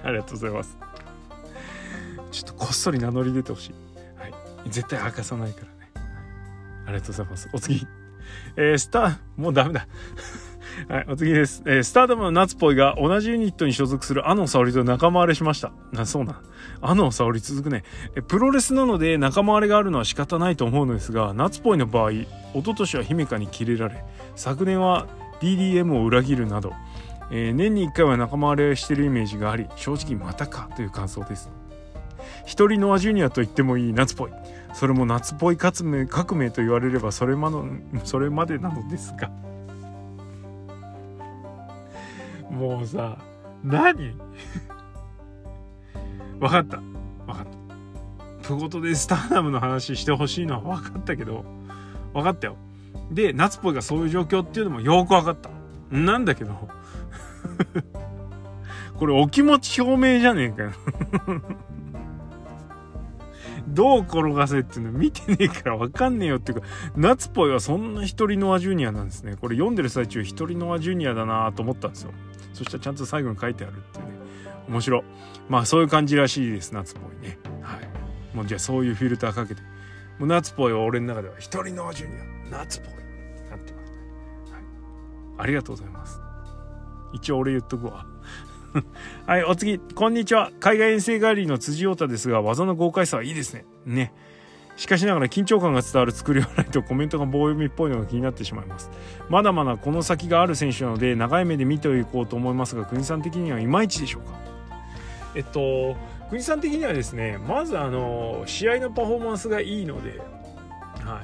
[0.05, 0.77] ありがとうございます。
[2.31, 3.73] ちょっとこっそり名乗り出てほしい、
[4.17, 4.33] はい、
[4.69, 6.07] 絶対明かさないからね、
[6.85, 7.49] ありがとうございます。
[7.53, 7.85] お次。
[8.55, 9.87] えー、スターもうダメだ。
[10.87, 11.61] はい、お次です。
[11.65, 15.73] えー、スターダムの夏っぽいが同じユニットに所属するアノ沙織と仲間割れしました。
[15.91, 16.41] な、そうな。
[16.81, 17.83] アノ沙織続くね。
[18.15, 24.03] え、プロレスなので仲間割れがあるのは仕方ないと思うのですが、夏っぽいの場合、一昨年は姫香にキレられ、
[24.35, 25.07] 昨年は
[25.41, 26.73] DDM を裏切るなど、
[27.31, 31.49] えー、年に1回は仲間割れしてるイメージがあり、正直またかという感想です。
[32.45, 34.31] 一人ノアジュニアと言ってもいい夏っぽい。
[34.73, 37.67] それも夏っぽい革命革命と言われればそれまの
[38.03, 39.31] それまでなのですが。
[42.49, 43.17] もうさ
[43.63, 44.13] 何？
[46.39, 51.45] 分かった分かったプゴトでスターダムの話してほしいのは分かったけど
[52.13, 52.57] 分かったよ
[53.11, 55.49] で夏っぽいがそういう状況っていうのもよく分かった
[55.95, 56.69] なんだけど
[58.97, 60.71] これお気持ち表明じゃねえかよ
[63.67, 69.37] どう転がせっていうの見てねえから分かんねえよっていうか、夏っぽいはそんな一人ノアジュニアなんですね。
[69.39, 72.11] これ読んでる最中一人ノアジュニアだなと思ったんですよ。
[72.53, 74.11] そしたらちゃんと最後に書いてあるっていうね。
[74.67, 75.03] 面白。
[75.47, 77.37] まあそういう感じらしいです、夏っぽいね。
[77.61, 78.35] はい。
[78.35, 79.61] もうじゃあそういうフィルターかけて。
[80.19, 82.15] もう夏っぽいは俺の中では一人ノアジュニ
[82.53, 82.93] ア、夏っぽい。
[83.49, 83.97] なってますね。
[84.51, 84.63] はい。
[85.39, 86.30] ありがとうございます。
[87.13, 88.05] 一応俺言っとくわ。
[89.27, 90.51] はい、お次、こんにちは。
[90.59, 93.65] 海外遠征帰りの辻太ですが、技の豪快さはいいですね。
[93.85, 94.13] ね。
[94.77, 98.89] しかしながら緊張感が伝わる作りはないとコメントが棒読みっぽいのが気になってしまいます。
[99.29, 104.39] まだまだこの先がある選手なので、長い目で見ていこうと思いますが、国さん的にはいまいちでしょうか？
[105.35, 105.95] えっと、
[106.29, 110.19] 国さん的にはですね、まずあの、試合のパフォーマンスがいいので、
[111.03, 111.21] は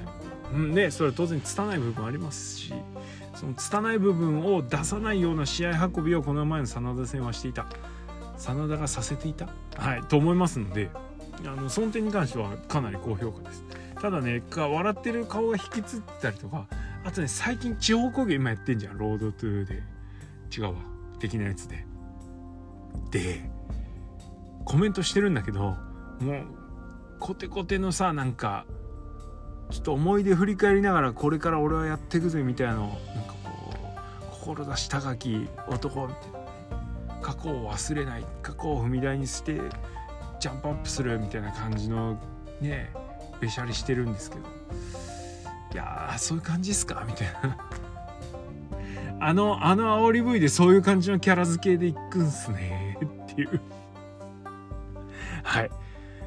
[0.51, 0.53] い。
[0.53, 2.73] うん、ね、それは当然拙い部分ありますし、
[3.37, 7.67] その拙い部分を出さないような試合運びをこの前の真田戦はしていた。
[8.39, 10.91] 真田がさせていた、はい、と思いますので
[11.43, 13.63] あのその点に関してはかなり高評価です。
[14.01, 16.67] ただね笑ってる顔が引きつってたりとか
[17.03, 18.97] あとね最近地方工業今やってんじゃん。
[18.97, 19.83] ロードトゥーで。
[20.55, 20.73] 違うわ。
[21.19, 21.85] 的なやつで。
[23.11, 23.49] で
[24.65, 25.77] コメントしてるんだけども
[26.19, 26.45] う
[27.19, 28.65] コテコテのさなんか
[29.69, 33.33] ちょっと思い出振り返りながらこれから俺はやっていくぜみたいなのなんか
[34.43, 39.59] こう志高き男みたいな過去を忘れない過去を踏み台にして
[40.39, 42.17] ジャンプアップするみたいな感じの
[42.61, 42.91] ね
[43.41, 44.43] べしゃりしてるんですけど。
[45.73, 47.03] いやそういう感じっすか？
[47.05, 47.57] みたいな。
[49.19, 52.97] あのあの煽り V でそういう感じのキャラ付けでいくんすね。
[53.03, 53.59] っていう。
[55.43, 55.71] はい。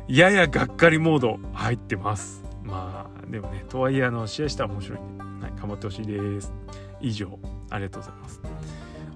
[0.09, 2.40] ややがっかりモード入ってます。
[2.71, 6.53] まあでもねとはいえあの試合したら面白いんで、はい、頑張ってほしいです。
[7.01, 8.41] 以上ありがとうございます。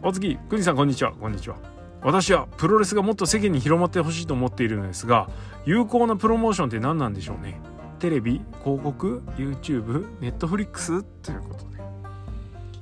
[0.03, 1.13] お次くにさんこんにちは。
[1.13, 1.57] こんにちは。
[2.03, 5.31] 私はプロレスがもっと世間に広まってほしいと思っているのですが
[5.65, 7.61] 有効なプロモーションって何なんでしょうね。
[8.01, 11.75] テレビ広告 YouTube ネットフリックスということで。
[11.77, 11.81] い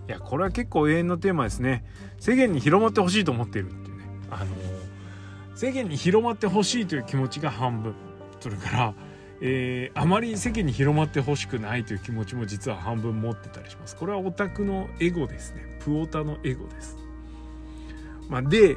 [0.08, 1.85] やこれは結構永遠のテーマですね。
[2.18, 4.04] 世間に広まってほしいと思っているっていうね。
[4.30, 4.46] あの
[5.54, 7.94] 世間に広まってほしいという気持ちが半分。
[8.40, 8.94] それから
[9.44, 13.96] えー、あまり世間に広まってほしくないという気持ちも実は半分持ってたりします。
[13.96, 15.78] これはオタクのエゴですね。
[15.81, 16.96] プオタのエゴです。
[18.28, 18.76] まあ、で、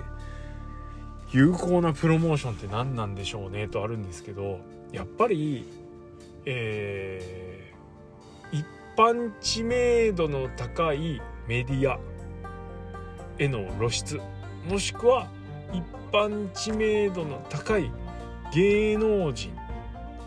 [1.31, 4.59] 有効なプロモーションって何なんでしょうねとあるんですけど、
[4.91, 5.67] やっぱり、
[6.45, 8.65] えー、一
[8.97, 11.99] 般知名度の高いメディア
[13.37, 14.19] への露出、
[14.67, 15.27] もしくは
[15.71, 17.91] 一般知名度の高い
[18.51, 19.53] 芸能人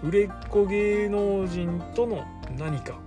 [0.02, 2.24] 売れっ子芸能人との
[2.56, 2.98] 何か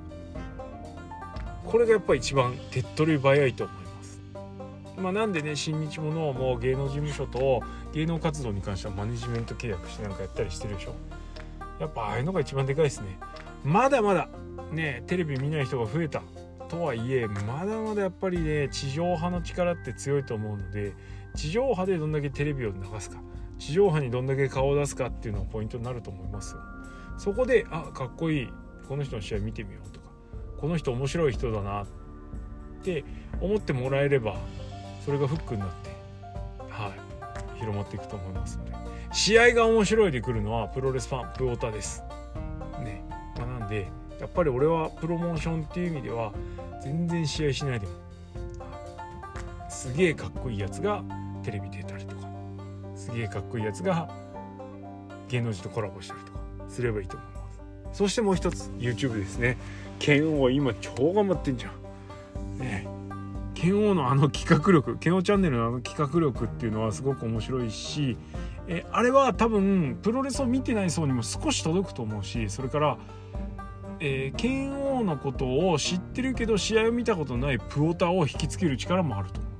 [1.65, 4.21] これがやっぱ一番手っ取り早いと思います。
[4.97, 7.61] まあ、なんでね新日ものもう芸能事務所と
[7.93, 10.95] 芸能活動に関してはマネジメント契約してなんかやったりしてるでしょ。
[11.79, 13.17] やっぱああいうのが一番でかいですね。
[13.63, 14.27] まだまだ
[14.71, 16.21] ねテレビ見ない人が増えた
[16.67, 20.93] とはいえまだまだやっぱりね地上波の力って強いと思うので
[21.35, 23.17] 地上波でどんだけテレビを流すか
[23.59, 26.61] 地上波にどんだけ顔を出すかっていうのがポイントになると思いますよ
[27.21, 28.49] そこであかっこいい。
[28.89, 30.07] この人の試合見てみようとか。
[30.57, 31.85] この人面白い人だなっ
[32.83, 33.05] て
[33.39, 34.37] 思ってもらえれば
[35.05, 35.91] それがフックになって
[36.67, 37.59] はい。
[37.59, 38.71] 広まっていくと思いますので。
[39.13, 42.01] 試合が面白いでくるのはプロレスファンプオタです。
[42.83, 43.05] ね、
[43.37, 43.87] まあ、なんで
[44.19, 46.33] やっぱり俺はプロモーションっていう意味では
[46.81, 47.93] 全然試合しないでも
[49.69, 51.03] すげえかっこいいやつが
[51.43, 52.27] テレビ出たりとか
[52.95, 54.09] すげえかっこいいやつが
[55.29, 56.30] 芸能人とコラボしたりとか。
[56.71, 57.97] すればいいと思います。
[57.97, 59.57] そしてもう一つ YouTube ですね。
[59.99, 62.57] 剣王今超頑張ってんじゃん。
[62.59, 62.87] ね
[63.53, 68.17] 剣王のあの企画力剣王チャンネルのあの企画力っていうのはすごく面白いし
[68.67, 72.97] えあれは多分プロレスを見てない層にも少し届くと思うしそれから
[74.03, 79.53] えー、剣王のことを知ってるけど試合を見たことないプオタを引きつける力もあると思う、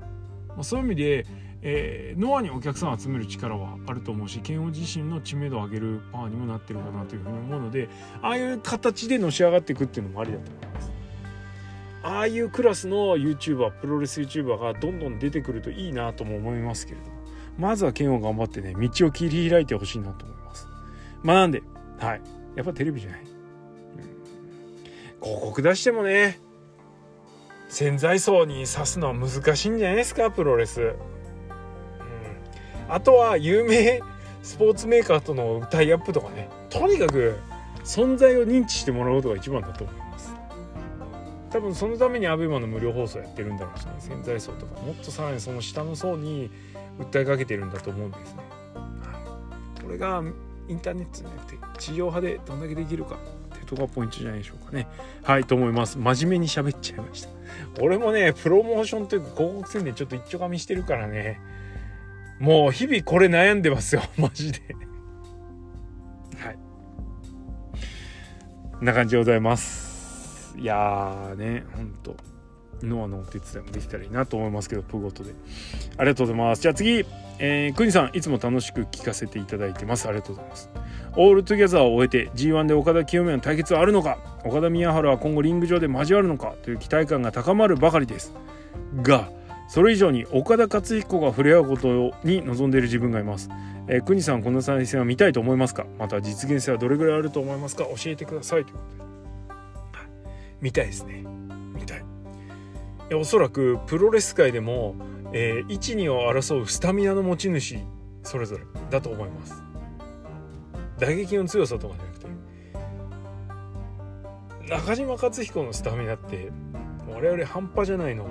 [0.48, 1.26] まあ、そういう意味で、
[1.64, 7.88] えー、ノアにお客さんを集める力はあると思うし剣王自身の知名度を上げるパワーにもなってるかなというふうに思うので
[8.22, 10.92] ああいう形でのし上がっていくっていうのもありだと思います。
[12.04, 17.12] ああいうクラスの YouTuber プロレス YouTuber がどんどん出てくるといいなとも思いますけれども
[17.60, 20.68] まずは剣王頑張ってね道を切り開いてほしいなと思います。
[21.22, 21.62] まあなんで
[22.00, 22.22] はい。
[22.56, 23.22] やっぱテレビじゃない。
[25.22, 26.40] 広告出してもね
[27.70, 30.96] 潜在層に刺すのは難しいんじゃないですかプロレス、
[32.92, 34.02] あとは有名
[34.44, 37.38] スポーツメーカーとのタイアップとかねとにかく
[37.86, 40.36] 存在を認知してもらうことが一番だと思います
[41.52, 46.52] 多分そのために ABEMA の無料放送やってるんだろうしね潜在層とかもっとさらにその下の層に
[47.00, 48.44] 訴えかけてるんだと思うんですね、
[48.76, 50.22] はい、これが
[50.68, 54.88] インターネットじゃなくて地上波でどんだけできるかってとこがポイントじゃないでしょうかね。
[55.24, 55.98] はいと思います。
[55.98, 57.30] 真面目に喋っちゃいました。
[57.82, 61.40] 俺もね、プロモーションというか広告宣伝ちょっと一丁噛みしてるからね。
[62.42, 64.02] もう日々これ悩んでますよ。
[64.18, 64.60] マジで。
[66.38, 66.58] はい。
[68.74, 70.58] こんな感じでございます。
[70.58, 72.18] いやーね、ほんと。
[72.82, 75.34] ノアのお手伝いもできたらいいなと思いますけど、プごとで。
[75.98, 76.64] ありがとうございます。
[76.64, 77.06] じゃあ次、
[77.38, 80.08] えー、クニさん、いつも楽しく聞かせていただいてます。
[80.08, 80.72] ありがとうございます。
[81.18, 88.34] オールトゥギャザーを終えて G1 で岡田清宮の対決はあるのか岡田宮原は今後リング上で交わるのかという期待感が高まるばかりです
[89.02, 89.30] が
[89.72, 93.50] それ以上に岡田克彦が触れ合うことに望んでいる自分がいます。
[93.88, 95.86] えー、国さんこの再戦は見たいと思いますか？
[95.98, 97.86] また実現性はどれぐらいあると思いますか？
[97.86, 98.66] 教えてください。
[98.66, 99.04] ということで、
[99.98, 100.10] はい、
[100.60, 101.24] 見たいですね。
[101.74, 102.04] 見たい。
[103.12, 104.98] いおそらくプロレス界でも、
[105.32, 107.80] えー、1、2を争うスタミナの持ち主
[108.24, 109.64] それぞれだと思います。
[111.00, 112.28] 打撃の強さとかじゃなくて。
[114.70, 116.52] 中島克彦のスタミナって
[117.08, 118.28] 我々半端じゃないの。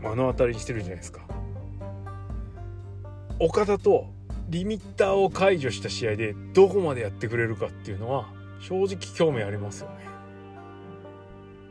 [0.00, 1.22] 目の当たりにしてるじゃないですか。
[3.38, 4.06] 岡田と
[4.48, 8.28] リミッターを解除した試合でどこまでやってくれるかっていうのは
[8.60, 9.96] 正直興味ありますよね。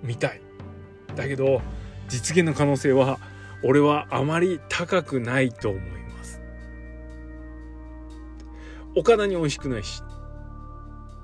[0.04, 0.42] 見たい。
[1.16, 1.62] だけど
[2.08, 3.20] 実現の可能性は
[3.64, 6.42] 俺はあまり高くないと思います。
[8.96, 10.04] 岡田に美味しくないし。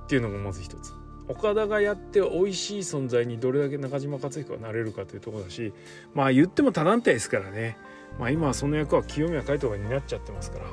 [0.05, 1.00] っていうのがまず一つ。
[1.31, 5.73] 岡田がやって美味しい存在にどれだけ中島克彦がなれるかというところだし
[6.13, 7.77] まあ言っても他団体ですからね。
[8.19, 10.65] まあ今はその役は清宮海斗が担っちゃってますから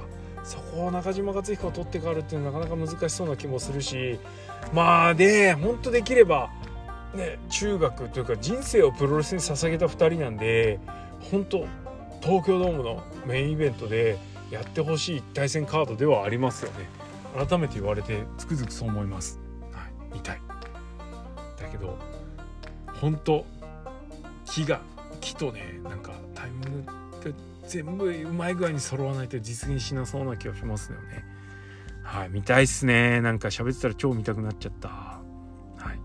[0.42, 4.18] そこを中島克彦を取って変わるっていうのはなかなか難しそうな気もするし
[4.72, 6.50] まあで本当できれば
[7.14, 10.80] ね中学というか人生をプロレスに捧げた2人なんで
[11.30, 11.66] 本当
[12.20, 14.18] 東京ドームのメインイベントで
[14.50, 16.98] やってほしい対戦カードではありますよね。
[17.36, 19.38] 改めて言われてつくづくそう思います、
[19.72, 20.47] はい、見たい。
[21.68, 21.98] だけど
[23.00, 23.44] 本当
[24.46, 24.80] 木が
[25.20, 27.34] 木とねなんかタイミングって
[27.66, 31.24] 全部うまい具合に揃わないと実現しなそうな気がしますよね。
[32.02, 33.20] はい見たいっすね。
[33.20, 34.88] なんか喋ってたら超見たくなっちゃった。
[34.88, 35.20] は
[35.92, 36.00] い。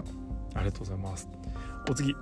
[0.56, 1.30] ありがとうございます。
[1.90, 2.14] お次。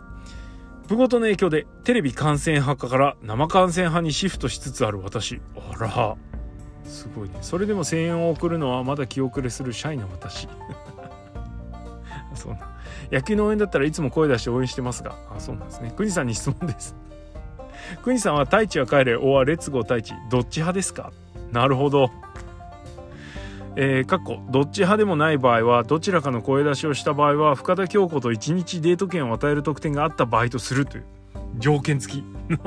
[0.87, 5.41] プごとの影響でテレビ観戦派から生観戦派にシフトしつつある私。
[5.55, 6.15] あら。
[6.83, 7.37] すごいね。
[7.41, 10.47] それでも声援を送るのはまだ気遅れするシャイな私。
[12.41, 12.53] そう。
[12.53, 12.59] な
[13.11, 15.15] 野球の応援だったらいつも声出して応援してますが。
[15.35, 15.93] あそうなんですね。
[15.95, 16.95] 国さんに質問です。
[18.03, 21.11] 国さんは太一は帰れおはレッツゴー太一どっち派ですか？
[21.51, 22.09] なるほど。
[23.77, 31.05] えー、かっこどっち派でもない場合はどちらかの声出しをした場合は深田恭子と1日デート券を与える特典があった場合とするという
[31.57, 32.23] 条件付き。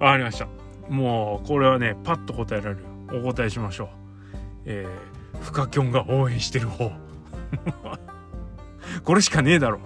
[0.00, 0.48] わかりました。
[0.88, 2.84] もうこれはねパッと答えられる。
[3.12, 3.88] お答えしましょう。
[4.66, 6.90] えー、フカキョンが応援してる方。
[9.04, 9.80] これしかねえだろ。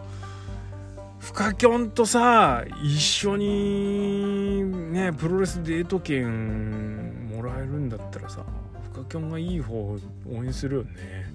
[1.20, 4.62] フカキョンとさ一緒に
[4.92, 8.44] ねプロレスデート券もらえるんだったらさ
[8.92, 9.98] フカキョンがいい方を
[10.30, 11.32] 応援するよね。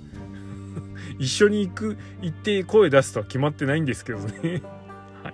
[1.18, 4.62] 一緒に行く行って声出すとは決まってないんですけどね。
[5.24, 5.34] はい。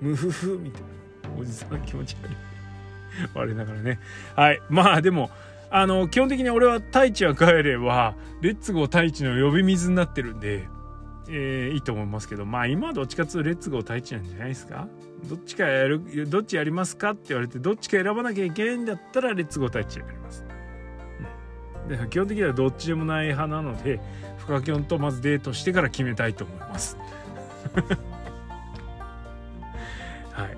[0.00, 0.88] ムフフみたいな
[1.38, 2.36] おじさん気持ち悪い。
[3.34, 3.98] 我ながらね。
[4.36, 4.60] はい。
[4.68, 5.30] まあでも
[5.70, 10.68] あの基本的に俺は太一は帰ればレッツゴー太一の呼び水になってるんで
[11.32, 14.88] えー、いいと思いますけどまあ今はどっちかっていうとレッツゴー太一なんじゃないですか？
[15.28, 20.44] どっちかやるどっちやりますかって言われてどっちか選ばなきゃいけないんだったらレッツゴー太一やります、
[21.82, 24.00] うん、で基本的にはどっちでもない派なので
[24.38, 26.96] フカキョンとまずデートしてから決めたいと思います。
[30.32, 30.56] はい。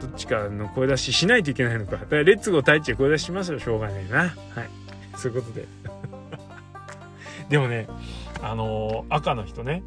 [0.00, 1.96] どっちかの声出ししないといけないのか。
[1.96, 3.58] だからレッツゴー太一は声出ししますよ。
[3.58, 4.18] しょうがないな。
[4.18, 4.30] はい。
[5.16, 5.66] そういうことで。
[7.50, 7.88] でもね
[8.44, 9.82] あの赤の人ね。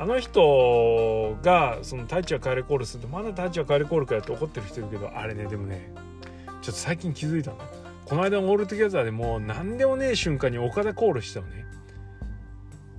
[0.00, 5.92] あの人がその太一は帰れコールするとまだ太一は帰れコールかよって怒ってる人いるけどあれねでもね
[6.62, 7.58] ちょっと最近気づいたの。
[8.04, 11.66] この間のオールトゥギャザーでもう何でもねえ瞬間に岡田コールしたのね。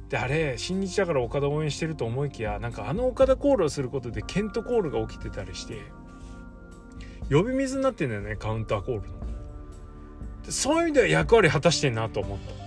[0.10, 5.82] であれ新日だから岡田応援してると思いきやなんかあの岡田コールをすることでケントコールが起きてたりして
[7.30, 9.16] 呼び水になってんだよねカウンターコールの。
[10.50, 12.59] そういう意味では役割果たしてんなと思った。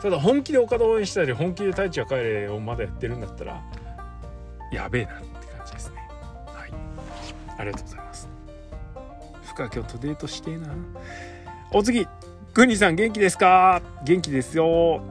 [0.00, 3.62] ただ本気で岡田応援したり本気で太一は帰れをまだやってるんだったら
[4.72, 5.26] やべえなって
[5.56, 5.96] 感じですね。
[6.46, 6.72] はい。
[7.58, 8.28] ありがとうございます。
[9.42, 10.68] 深今日とデートしてえな。
[11.72, 12.06] お次
[12.54, 13.82] グニさん元気ですか？
[14.04, 15.02] 元気ですよ。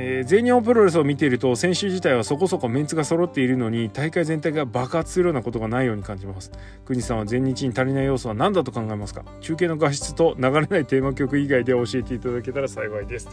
[0.00, 6.52] えー、全日本プロレスを見ていると選手自体はそこそこメンツが揃っているのに大会全体が爆発するようなことがないように感じます。
[6.84, 9.24] 国さんは全日に足りない要素は何だと考えますか？
[9.40, 13.28] 中継の画質と流れないテーマ曲以外で教えていただけたら幸いです。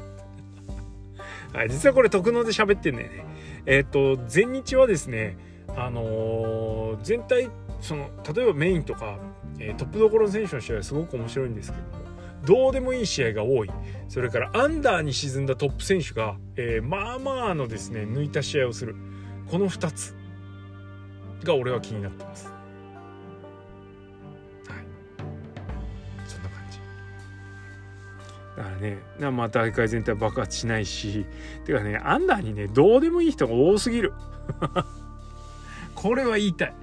[1.55, 3.25] はい、実はこれ特納で喋ってんだよね。
[3.65, 5.37] えっ、ー、と全日はですね
[5.75, 7.49] あのー、全体
[7.79, 9.17] その例えばメインとか、
[9.59, 12.05] えー、トップどころの選手の試合はすごく面白いんですけども
[12.45, 13.71] どうでもいい試合が多い
[14.07, 18.95] それからアンダーに沈んだトップ選手が、えまあまあのですね抜いた試合をする
[19.49, 20.15] この2つ
[21.43, 22.54] が俺は気になってます。
[28.57, 28.99] だからね、
[29.31, 31.25] まあ大会全体爆発しないし、
[31.65, 34.13] てかね、アンダーにね、どうでもいい人が多すぎる。
[35.93, 36.73] これは言いたい。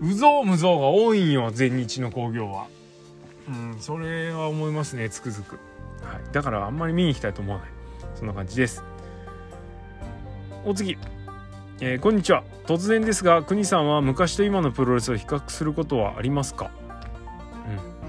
[0.00, 2.66] うぞうむぞうが多いんよ、全日の興行は。
[3.48, 5.58] うん、それは思いますね、つくづく。
[6.02, 6.32] はい。
[6.32, 7.68] だからあんまり見に行きたいと思わない。
[8.14, 8.82] そんな感じです。
[10.64, 10.96] お次。
[11.80, 12.44] えー、こんにちは。
[12.66, 16.70] 突然ですが、国さんは昔と今のプロレスを比較することはありますか？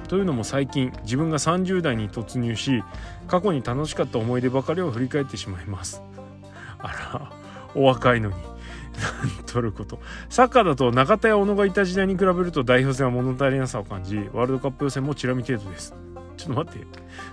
[0.10, 2.84] というのも最近自分が30代に突入し
[3.28, 6.02] 過去に楽しかった思い出ばかりを振り返ってしまいます。
[6.80, 7.32] あら
[7.76, 8.36] お若いのに。
[9.00, 10.00] なんとること。
[10.28, 15.94] サッカーだと中田や小野がいた時代に比べると代表戦は物足りなさを感じワールドカップ予選もチラ見程度です。
[16.36, 16.88] ちょっと待って。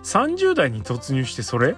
[0.05, 1.75] 30代に突入してそれ？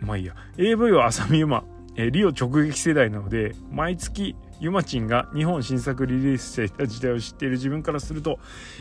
[0.00, 0.34] まあいいや。
[0.56, 1.64] AV は浅見ゆま
[1.96, 8.38] リオ直撃世代なので毎月ユマチンが日本新作リリースしていた時代を知っている自分からすると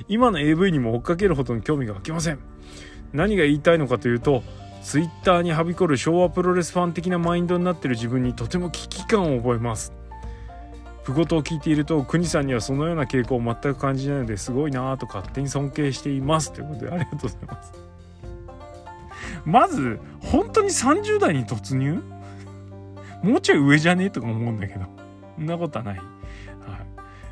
[0.07, 2.39] 今の AV にも追っかけるほどの興味が湧きません。
[3.13, 4.43] 何が言いたいのかというと
[4.83, 9.93] ツイッターにはびこる昭和プロレスファン的なマインドになっている自分にとても危機感を覚えます。
[11.03, 17.73] ふごを聞いていると国さんにはそのような傾向を全く感じないのですごいなぁと勝手に尊敬していますということでありがとうございます。
[19.45, 22.03] まず本当に30代に突入？
[23.23, 24.05] もうちょい上じゃね？
[24.05, 24.98] えとか思うんだけど。
[25.39, 25.97] んなことはない。
[25.97, 26.05] はい。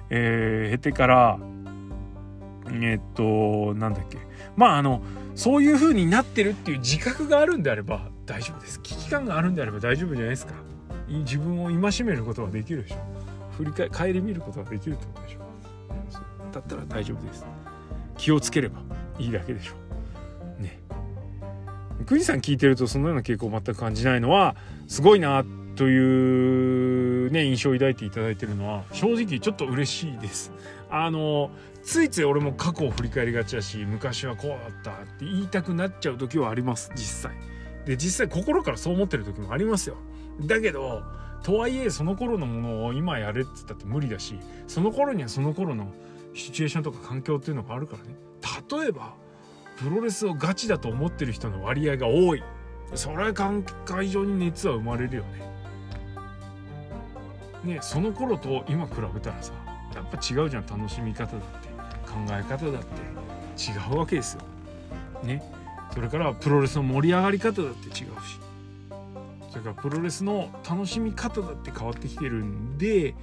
[0.10, 1.40] えー、経てから、
[2.68, 4.18] えー、っと、なんだっけ。
[4.56, 5.02] まあ、あの、
[5.36, 8.82] そういう風になってるっていう自覚があるんであれば大丈夫です。
[8.82, 10.54] 危機感があるんであれば大丈夫じゃないですか。
[11.08, 12.98] 自分を戒めることができるでしょ。
[13.52, 15.40] 振り返、顧みることができるってことでしょ。
[16.52, 17.46] だったら大丈夫です。
[18.18, 18.80] 気をつければ
[19.20, 19.74] いいだけでしょ。
[20.62, 20.80] ね。
[22.06, 24.56] クニさん聞いてるとそのような傾向を全く感じないのは
[24.88, 25.46] すごいな
[25.78, 30.52] というね印象を抱いていただいてるのは正直ちょっと嬉しいです。
[30.90, 31.52] あの
[31.84, 37.38] ついつい俺も過去を振り返りがちだし昔はこうだったって言いたくなっちゃう時はあります実際。
[37.86, 39.98] で実際心からそう思ってる時もありますよ。
[40.42, 41.04] だけど
[41.44, 45.92] とはいえその頃のものを今やれって言ったって無理だしその頃にはその頃の
[46.34, 48.16] シチュエーションとか環境っていうのがあるからね
[48.82, 49.14] 例えば
[49.78, 52.44] プロレスをガチだと思ってる人の割合が多い
[52.96, 53.34] それは
[53.86, 55.47] 会場に熱は生まれるよね
[57.64, 59.54] ねその頃と今比べたらさ
[59.96, 61.68] やっぱ違うじゃん楽しみ方だって
[62.06, 63.18] 考え方だって
[63.58, 64.42] 違うわけですよ。
[65.24, 65.42] ね。
[65.94, 68.04] それからプロレスの盛り上がり方だって違うし。
[69.50, 73.16] それからプロレスの楽しみ方だって変わってきてるんで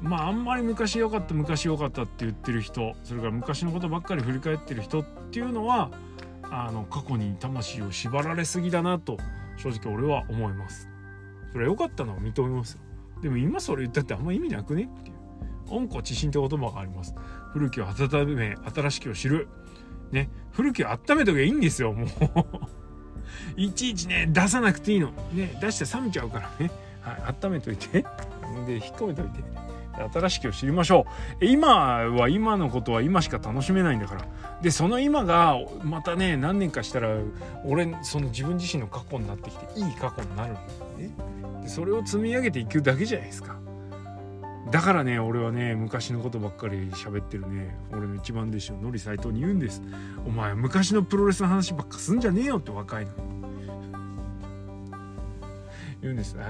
[0.00, 5.90] まああんまり昔良かった昔良かったって言ってる人それから昔のことばっかり振り返ってる人っていうのは
[6.44, 9.18] あの過去に魂を縛られすぎだなと
[9.56, 10.88] 正直俺は思います。
[11.52, 12.78] それは良かったのは認めます
[13.24, 15.16] でも今それ言ったってあんま意味なくねっていう。
[15.70, 17.14] 温故知新って言葉があります。
[17.54, 19.48] 古きを温め新しきを知る。
[20.12, 20.28] ね。
[20.52, 22.08] 古きを温めとけばいいんですよもう。
[23.56, 25.10] いちいちね出さなくていいの。
[25.32, 26.70] ね出して冷めちゃうからね。
[27.00, 27.88] はい温めといて。
[27.92, 28.04] で引っ
[28.94, 29.42] 込めといて。
[30.12, 31.06] 新しきを知りましょ
[31.40, 31.44] う。
[31.44, 34.26] 今は今のことは今しか楽しめないんだから。
[34.62, 37.10] でその今がまたね何年かしたら
[37.64, 40.66] 俺その自分自身の過去になってきていい過去になるんだよ
[40.98, 41.14] ね
[41.62, 43.56] でそれを積み上げていくだけじゃないですか。
[44.70, 47.76] だからね俺はね昔のことばっかり喋ってるね。
[47.92, 49.82] 俺の一番弟子のノリ斎藤に言うんです。
[50.26, 53.12] お前昔のプロレスの話ばっかすんじゃねえよって若いの。
[56.04, 56.44] 言うんですあ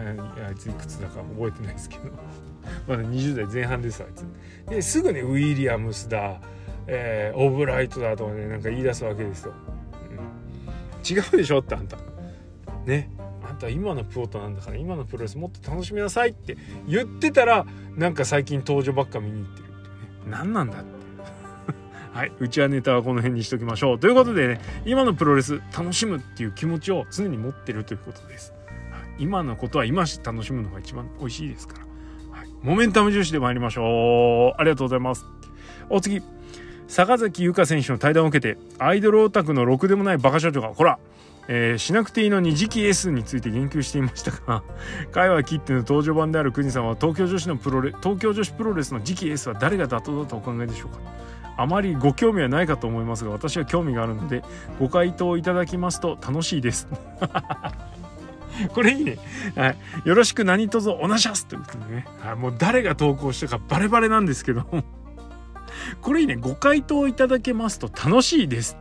[0.48, 2.10] あいついくつだか覚えてないですけど。
[2.88, 4.26] まだ20代前半ですあいつ。
[4.70, 6.40] ですぐねウィリアムスだ、
[6.86, 9.52] えー、オブライトだとかねなんか言い出すわけですよ、
[10.10, 11.96] うん、違うでしょってあんた。
[12.84, 13.10] ね。
[13.48, 16.56] あんた今のプロとなんだから今のプロレスもっと楽しみなさいって
[16.88, 20.30] 言ってたらなんか最近登場ばっか見に行ってるってね。
[20.30, 20.88] 何なんだって。
[22.12, 22.32] はい。
[22.40, 23.98] うちはネタはこの辺にしときましょう。
[24.00, 28.52] ということでね、今のプロレス楽しむっていう気持ちを常に持ってるということです。
[29.18, 32.38] 今のことは今し楽しむのが一番美味しいですから。
[32.38, 34.60] はいモメンタム重視で参りましょう。
[34.60, 35.26] ありがとうございます。
[35.90, 36.22] お次。
[36.86, 40.98] 坂崎優香選手の対談を受けて、アイドルオタクのろくでもないバカ社長が、ほら、
[41.48, 44.62] えー、しなくていいのに次期 S について言及していましたが、
[45.12, 50.98] 会話切っての登場版である国さんは東京女子のプロレ東京女子プロレスの次期 S は誰が妥当だとお考えでしょうか
[51.56, 54.42] あまりご興味はないかと思いますが私は興味があるので
[54.80, 56.88] ご回答いただきますと楽しいです
[58.72, 59.18] これいいね。
[59.56, 59.76] はい。
[60.04, 62.06] よろしく何卒おなしゃすということでね。
[62.20, 62.36] はい。
[62.36, 64.64] もう誰が投稿したかバレバレなんですけど
[66.00, 66.36] これいいね。
[66.36, 68.76] ご回答いただけますと楽しいです。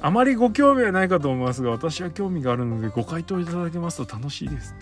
[0.00, 4.74] あまりご興味はないかと思いますが、私は興味があるのでご回答いただけますと楽しいです。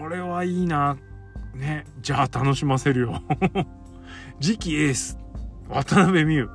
[0.00, 0.96] これはいいな。
[1.54, 1.84] ね。
[2.00, 3.22] じゃあ楽しませるよ
[4.40, 5.18] 次期エース。
[5.68, 6.50] 渡辺美優。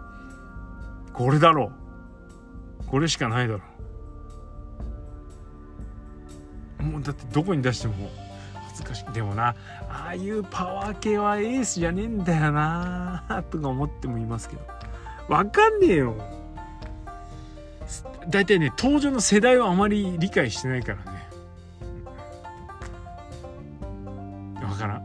[1.14, 1.72] これだろ
[2.82, 2.86] う。
[2.88, 3.77] これしかないだろう。
[6.80, 7.94] もうだってどこに出しても
[8.68, 9.14] 恥ずかしい。
[9.14, 9.56] でもな
[9.90, 14.62] ああいうパワー系はエースじゃねえんだよなとか思ってもいますけど。
[15.28, 16.16] わかんねえよ。
[18.30, 21.28] 大体ね登場の世代はあまり理解してないからね。
[24.62, 25.04] わからん。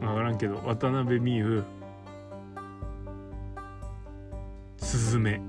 [0.00, 1.64] わからんけど渡辺美優
[4.78, 5.40] スズメ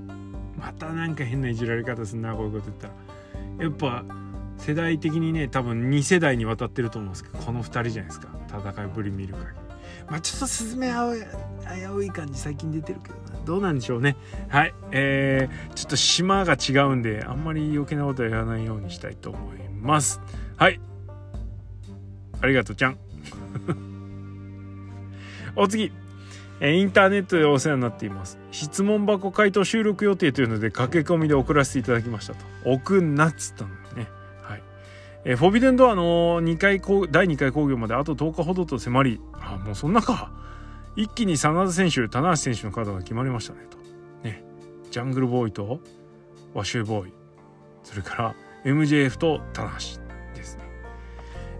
[0.58, 3.09] またなんか変ないじられ方すんなこういうこと言ったら。
[3.60, 4.04] やっぱ
[4.58, 8.28] 世代的にね多分2世代にわたってると思うんですけどこの2人じゃないですか。
[8.48, 9.50] 戦いぶり見る限り。
[10.08, 10.94] まあちょっとスズメ危
[11.94, 13.44] うい感じ最近出てるけどな。
[13.44, 14.16] どうなんでしょうね。
[14.48, 14.74] はい。
[14.92, 20.20] えー、ちょっと島が違うんであんまり余計なことは言わないようにしたいと思います。
[20.56, 20.80] はい。
[22.40, 22.98] ありがとうちゃん。
[25.56, 25.92] お次。
[26.62, 28.39] インターネットでお世話になっています。
[28.50, 32.44] 質問箱回答収録予定というので駆け込みで送らせていただきましたと。
[32.64, 34.08] 送んなっつったのね。
[35.24, 36.80] えー、フォビデンドアの2回
[37.10, 40.32] 第2回工業まであと10日ほどと迫りあもうそんなか。
[40.96, 43.78] 一気に真田選手棚橋選手のカードが決まりましたねと。
[44.24, 44.42] ね。
[44.90, 45.80] ジャングルボーイと
[46.54, 47.12] ワシューボーイ。
[47.84, 48.34] それから
[48.64, 50.00] MJF と棚橋、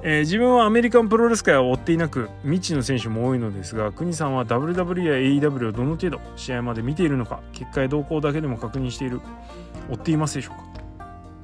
[0.02, 9.20] えー、自分はアメリカンプロレス界を追っていなく未知の選手も多いのですが国さんは WW や AEW をどの程度試合まで見ているのか結果や動向だけでも確認している
[9.90, 10.70] 追っていますでしょうか？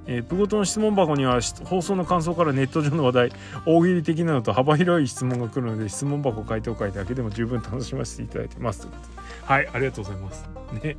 [0.08, 3.32] えー、プゴトの質問箱には放送の感想からネット上の話題
[3.66, 8.88] 大喜利的なのと幅広い質問が来るので質問箱回答会だけでも十分楽しませていただいてます。
[9.44, 10.48] はいありがとうございます。
[10.82, 10.96] ね。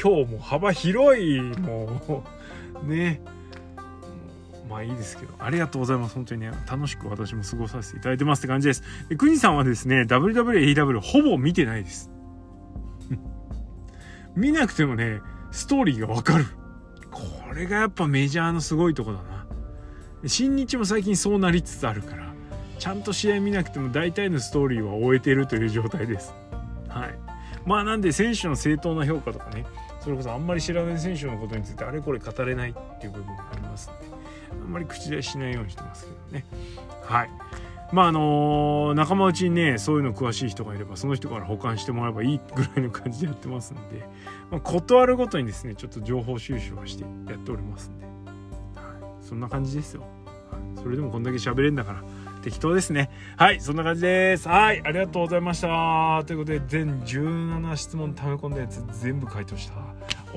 [0.00, 2.22] 今日も幅広いも
[2.84, 2.86] う。
[2.86, 3.20] ね。
[4.68, 6.14] まあいいですけどありがとうございます。
[6.14, 8.82] 本当にね楽しく私も過ごさせていただいてますって感じです。
[9.08, 12.10] で国さんはですね WWAW ほぼ見てないです。
[14.36, 16.46] 見なくてもねストーリーがわかる。
[17.10, 19.46] これがやっぱメジャーのすごいとこだな。
[20.26, 22.32] 新日も最近そうなりつつあるから
[22.78, 26.34] ちゃんと試合見なくても大体のストーリーは終えてるという状態です。
[26.88, 27.18] はい。
[27.66, 29.64] まあなんで選手の正当な評価とかね
[30.00, 34.17] それこそあんまり知らない選手のことについてあれこれ語れないっていう部分がありますんで。
[34.62, 36.44] あんまり口出ししないようにしてますけどね。
[37.02, 37.30] はい。
[37.92, 44.06] まああのー、仲間内にねそういうの詳しい人がいればその人から保管してもらえばいいぐらいの感じでやってますんで、
[44.50, 50.04] まあ、断るごとにですねちょっと情報収集をしてやっておりますんで、はい、そんな感じですよ、
[50.76, 52.04] それでもこんだけ喋れるんだから
[52.42, 53.10] 適当ですね。
[53.36, 53.60] はい。
[53.60, 54.48] そんな感じです。
[54.48, 54.80] はい。
[54.84, 56.22] ありがとうございました。
[56.24, 59.74] ということで全17質問溜め込んだやつ全部回答した。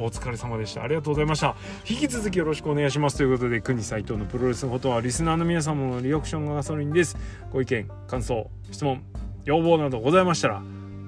[0.03, 0.83] お疲れ様でした。
[0.83, 1.55] ありがとうございました。
[1.89, 3.17] 引き続きよろしくお願いします。
[3.17, 7.17] ということで国斎藤のプロレスのことはリスナーの皆様のリアクションがガソリンです。
[7.51, 9.03] ご意見感想質問
[9.45, 10.61] 要望などございましたら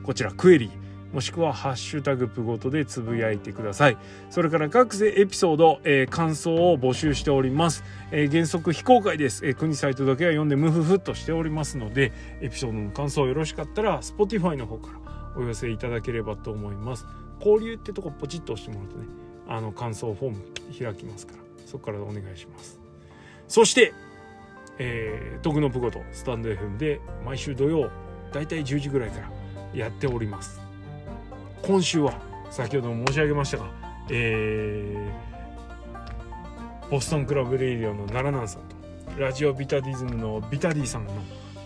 [0.03, 0.71] こちらクエリ
[1.13, 3.97] もしくは「ハッシュタグプゴト」でつぶやいてください。
[4.31, 15.03] それから各自エピソード、えー、感想を募集しております、えー、原則非公開です、えー、国サイトだけは読んでムフフとしておりますのでエピソードの感想よろしかったら Spotify の方から
[15.37, 17.05] お寄せいただければと思います。
[17.43, 19.05] 交流ってとこポチッと押してもらうとね
[19.47, 20.43] あの感想フォーム
[20.77, 22.79] 開きますからそこからお願いします。
[23.47, 23.93] そして
[24.79, 27.89] えー、徳のプゴトスタンド FM で毎週土曜
[28.31, 29.31] だいたい10時ぐらいから
[29.73, 30.59] やっております。
[31.61, 32.13] 今週は
[32.49, 33.71] 先ほども申し上げましたが、
[34.09, 38.75] えー、ボストンクラブレイディオの奈良南さんと
[39.19, 41.13] ラジオビタディズムのビタディさんの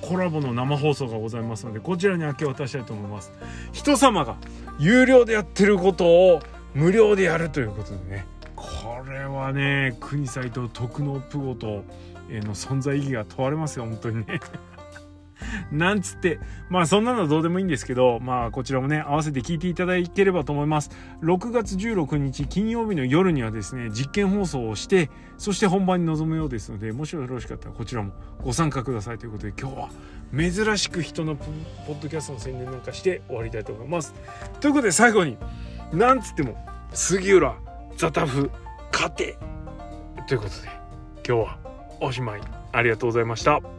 [0.01, 3.31] コラボの生放送がございますのでこちらに明け渡したいと思います。
[3.71, 4.37] 人様が
[4.79, 6.39] 有料でやってることを
[6.73, 8.25] 無料でやるということでね
[8.55, 11.83] これはね国斎藤徳のプゴと
[12.29, 14.39] の存在意義が問われますよ本当にね
[15.71, 20.91] なんつって、まあそんなのはどうでもいいんですけど、まあこちらもね、合わせて聞いていただければと思います。
[21.21, 28.13] 6月16日金曜日の夜にはですね、実験放送をして、そして本番に臨むようですので、もしよろしかったらこちらも
[28.43, 29.89] ご参加くださいということで、今日は
[30.35, 31.45] 珍しく人のポ
[31.93, 34.13] ッドキャストの宣伝なんかして終わりたいと思います。
[34.59, 35.37] ということで最後に、
[35.93, 36.57] なんつっても、
[36.93, 37.55] 杉浦、
[37.97, 38.51] ザタフ、
[38.91, 39.37] 勝て
[40.27, 40.67] ということで、
[41.27, 41.57] 今日は
[42.01, 42.41] おしまい。
[42.71, 43.76] ありがとうございました。